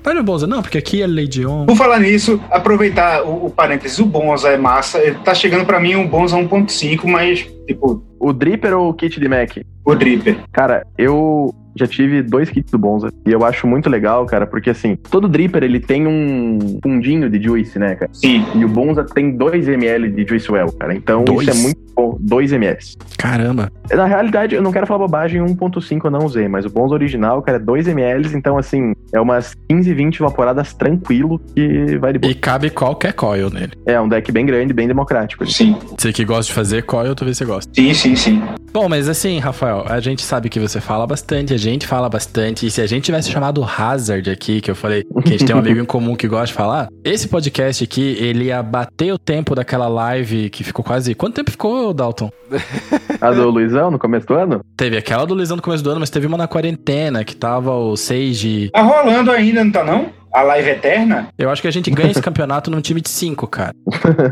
[0.05, 1.65] Olha o Bonza, não, porque aqui é Lady On.
[1.65, 4.99] Por falar nisso, aproveitar o, o parênteses, o Bonza é massa.
[5.23, 9.27] Tá chegando pra mim um Bonza 1.5, mas, tipo, O Dripper ou o kit de
[9.27, 9.57] Mac?
[9.85, 10.37] o Dripper.
[10.53, 14.69] Cara, eu já tive dois kits do Bonza e eu acho muito legal, cara, porque
[14.69, 18.11] assim, todo Dripper ele tem um fundinho de juice, né, cara?
[18.13, 18.45] Sim.
[18.55, 20.93] E o Bonza tem 2 ml de juice well, cara.
[20.93, 21.47] Então Dois?
[21.47, 22.17] isso é muito bom.
[22.19, 22.77] 2 ml.
[23.17, 23.71] Caramba.
[23.91, 27.41] Na realidade, eu não quero falar bobagem, 1.5 eu não usei, mas o Bonza original,
[27.41, 32.19] cara, é 2 ml, então assim, é umas 15, 20 vaporadas tranquilo que vai de
[32.19, 32.31] boa.
[32.31, 33.71] E cabe qualquer coil nele.
[33.85, 35.45] É um deck bem grande, bem democrático.
[35.45, 35.77] Sim.
[35.97, 37.71] Você que gosta de fazer coil, talvez você goste.
[37.73, 38.41] Sim, sim, sim.
[38.71, 42.65] Bom, mas assim, Rafael, a gente sabe que você fala bastante, a gente fala bastante.
[42.65, 45.45] E se a gente tivesse chamado o Hazard aqui, que eu falei que a gente
[45.45, 49.13] tem um amigo em comum que gosta de falar, esse podcast aqui, ele ia bater
[49.13, 51.15] o tempo daquela live que ficou quase.
[51.15, 52.29] Quanto tempo ficou, Dalton?
[53.21, 54.61] A do Luizão, no começo do ano?
[54.75, 57.73] Teve aquela do Luizão no começo do ano, mas teve uma na quarentena, que tava
[57.73, 58.69] o Sage.
[58.71, 60.22] Tá rolando ainda, não tá não?
[60.33, 61.27] A live eterna?
[61.37, 63.73] Eu acho que a gente ganha esse campeonato num time de cinco, cara.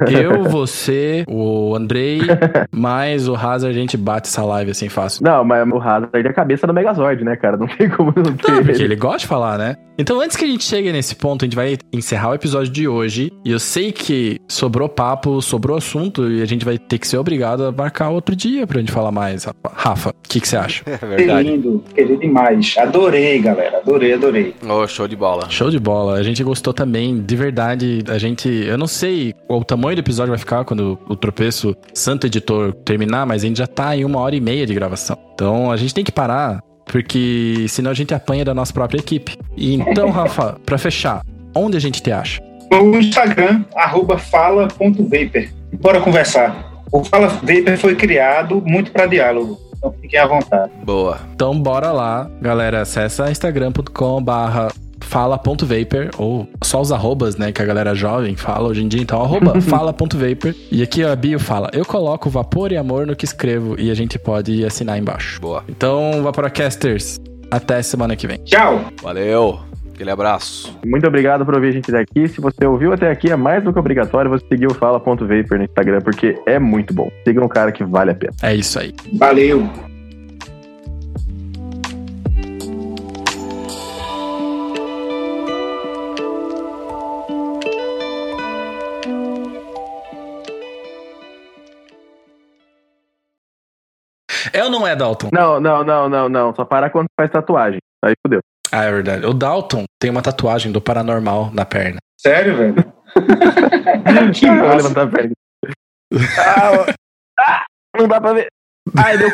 [0.10, 2.22] Eu, você, o Andrei,
[2.72, 5.24] mais o Hazard, a gente bate essa live assim fácil.
[5.24, 7.58] Não, mas o Hazard é a cabeça do Megazord, né, cara?
[7.58, 8.52] Não tem como não ter.
[8.52, 9.76] Não, porque ele gosta de falar, né?
[9.98, 12.88] Então, antes que a gente chegue nesse ponto, a gente vai encerrar o episódio de
[12.88, 13.32] hoje.
[13.46, 17.18] E eu sei que sobrou papo, sobrou assunto, e a gente vai ter que ser
[17.18, 19.46] obrigado a marcar outro dia pra gente falar mais.
[19.74, 20.84] Rafa, o que, que você acha?
[20.88, 21.50] É Que verdade.
[21.50, 22.74] lindo, querido demais.
[22.80, 23.78] Adorei, galera.
[23.78, 24.56] Adorei, adorei.
[24.68, 25.48] Oh, show de bola.
[25.50, 25.91] Show de bola.
[26.12, 28.04] A gente gostou também, de verdade.
[28.08, 28.48] A gente.
[28.50, 32.74] Eu não sei qual o tamanho do episódio vai ficar quando o tropeço Santo Editor
[32.74, 35.18] terminar, mas a gente já tá em uma hora e meia de gravação.
[35.34, 39.38] Então a gente tem que parar, porque senão a gente apanha da nossa própria equipe.
[39.56, 41.22] E então, Rafa, pra fechar,
[41.56, 42.42] onde a gente te acha?
[42.72, 45.50] No Instagram, arroba fala.vapor.
[45.74, 46.72] Bora conversar.
[46.92, 49.60] O Fala Vapor foi criado muito para diálogo.
[49.78, 50.72] Então fiquem à vontade.
[50.84, 51.20] Boa.
[51.34, 52.82] Então bora lá, galera.
[52.82, 54.68] Acessa instagram.com barra
[55.12, 59.02] fala.vapor ou só os arrobas, né, que a galera jovem fala hoje em dia.
[59.02, 60.56] Então, arroba fala.vapor.
[60.72, 63.94] E aqui a bio fala, eu coloco vapor e amor no que escrevo e a
[63.94, 65.42] gente pode assinar embaixo.
[65.42, 65.64] Boa.
[65.68, 67.20] Então, Vaporacasters,
[67.52, 68.38] até semana que vem.
[68.46, 68.86] Tchau!
[69.04, 69.60] Valeu.
[69.94, 70.76] Aquele abraço.
[70.84, 72.28] Muito obrigado por ouvir a gente até aqui.
[72.30, 75.64] Se você ouviu até aqui, é mais do que obrigatório você seguir o Fala.vapor no
[75.64, 77.12] Instagram, porque é muito bom.
[77.28, 78.34] Siga um cara que vale a pena.
[78.42, 78.94] É isso aí.
[79.14, 79.91] Valeu!
[94.92, 95.30] É é, Dalton?
[95.32, 96.54] Não, não, não, não, não.
[96.54, 97.80] Só para quando faz tatuagem.
[98.04, 98.42] Aí fudeu.
[98.72, 99.26] Ah, é verdade.
[99.26, 102.00] O Dalton tem uma tatuagem do paranormal na perna.
[102.20, 102.76] Sério, velho?
[104.34, 104.76] Que Vou massa.
[104.78, 105.32] levantar a perna.
[106.40, 106.94] Ah.
[107.40, 107.66] Ah,
[107.98, 108.48] não dá pra ver.
[108.98, 109.30] Ai, deu.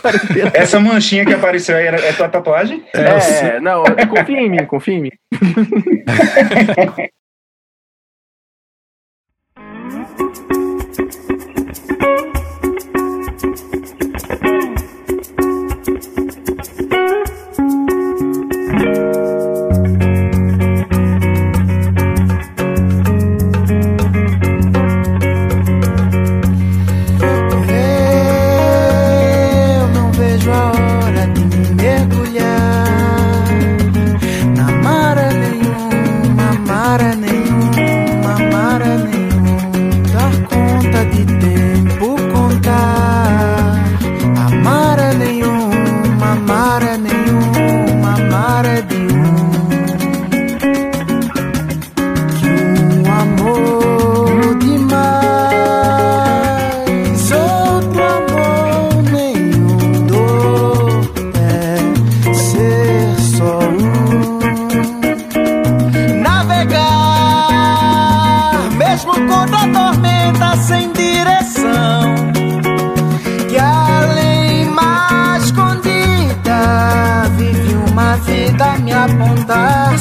[0.00, 0.50] Quarentena.
[0.54, 2.84] Essa manchinha que apareceu aí é tua tatuagem?
[2.92, 5.10] É, não, confia em mim, confia em mim.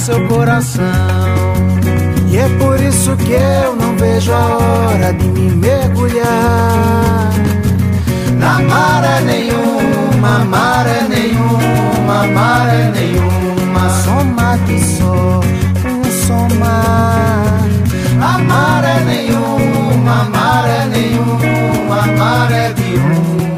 [0.02, 0.84] seu coração.
[2.28, 7.32] E é por isso que eu não vejo a hora de me mergulhar
[8.34, 13.90] na maré nenhuma, maré nenhuma, maré nenhuma.
[14.03, 15.40] Soma que só
[15.86, 17.61] um somar.
[18.48, 23.51] Maré nenhuma, maré nenhuma, maré de.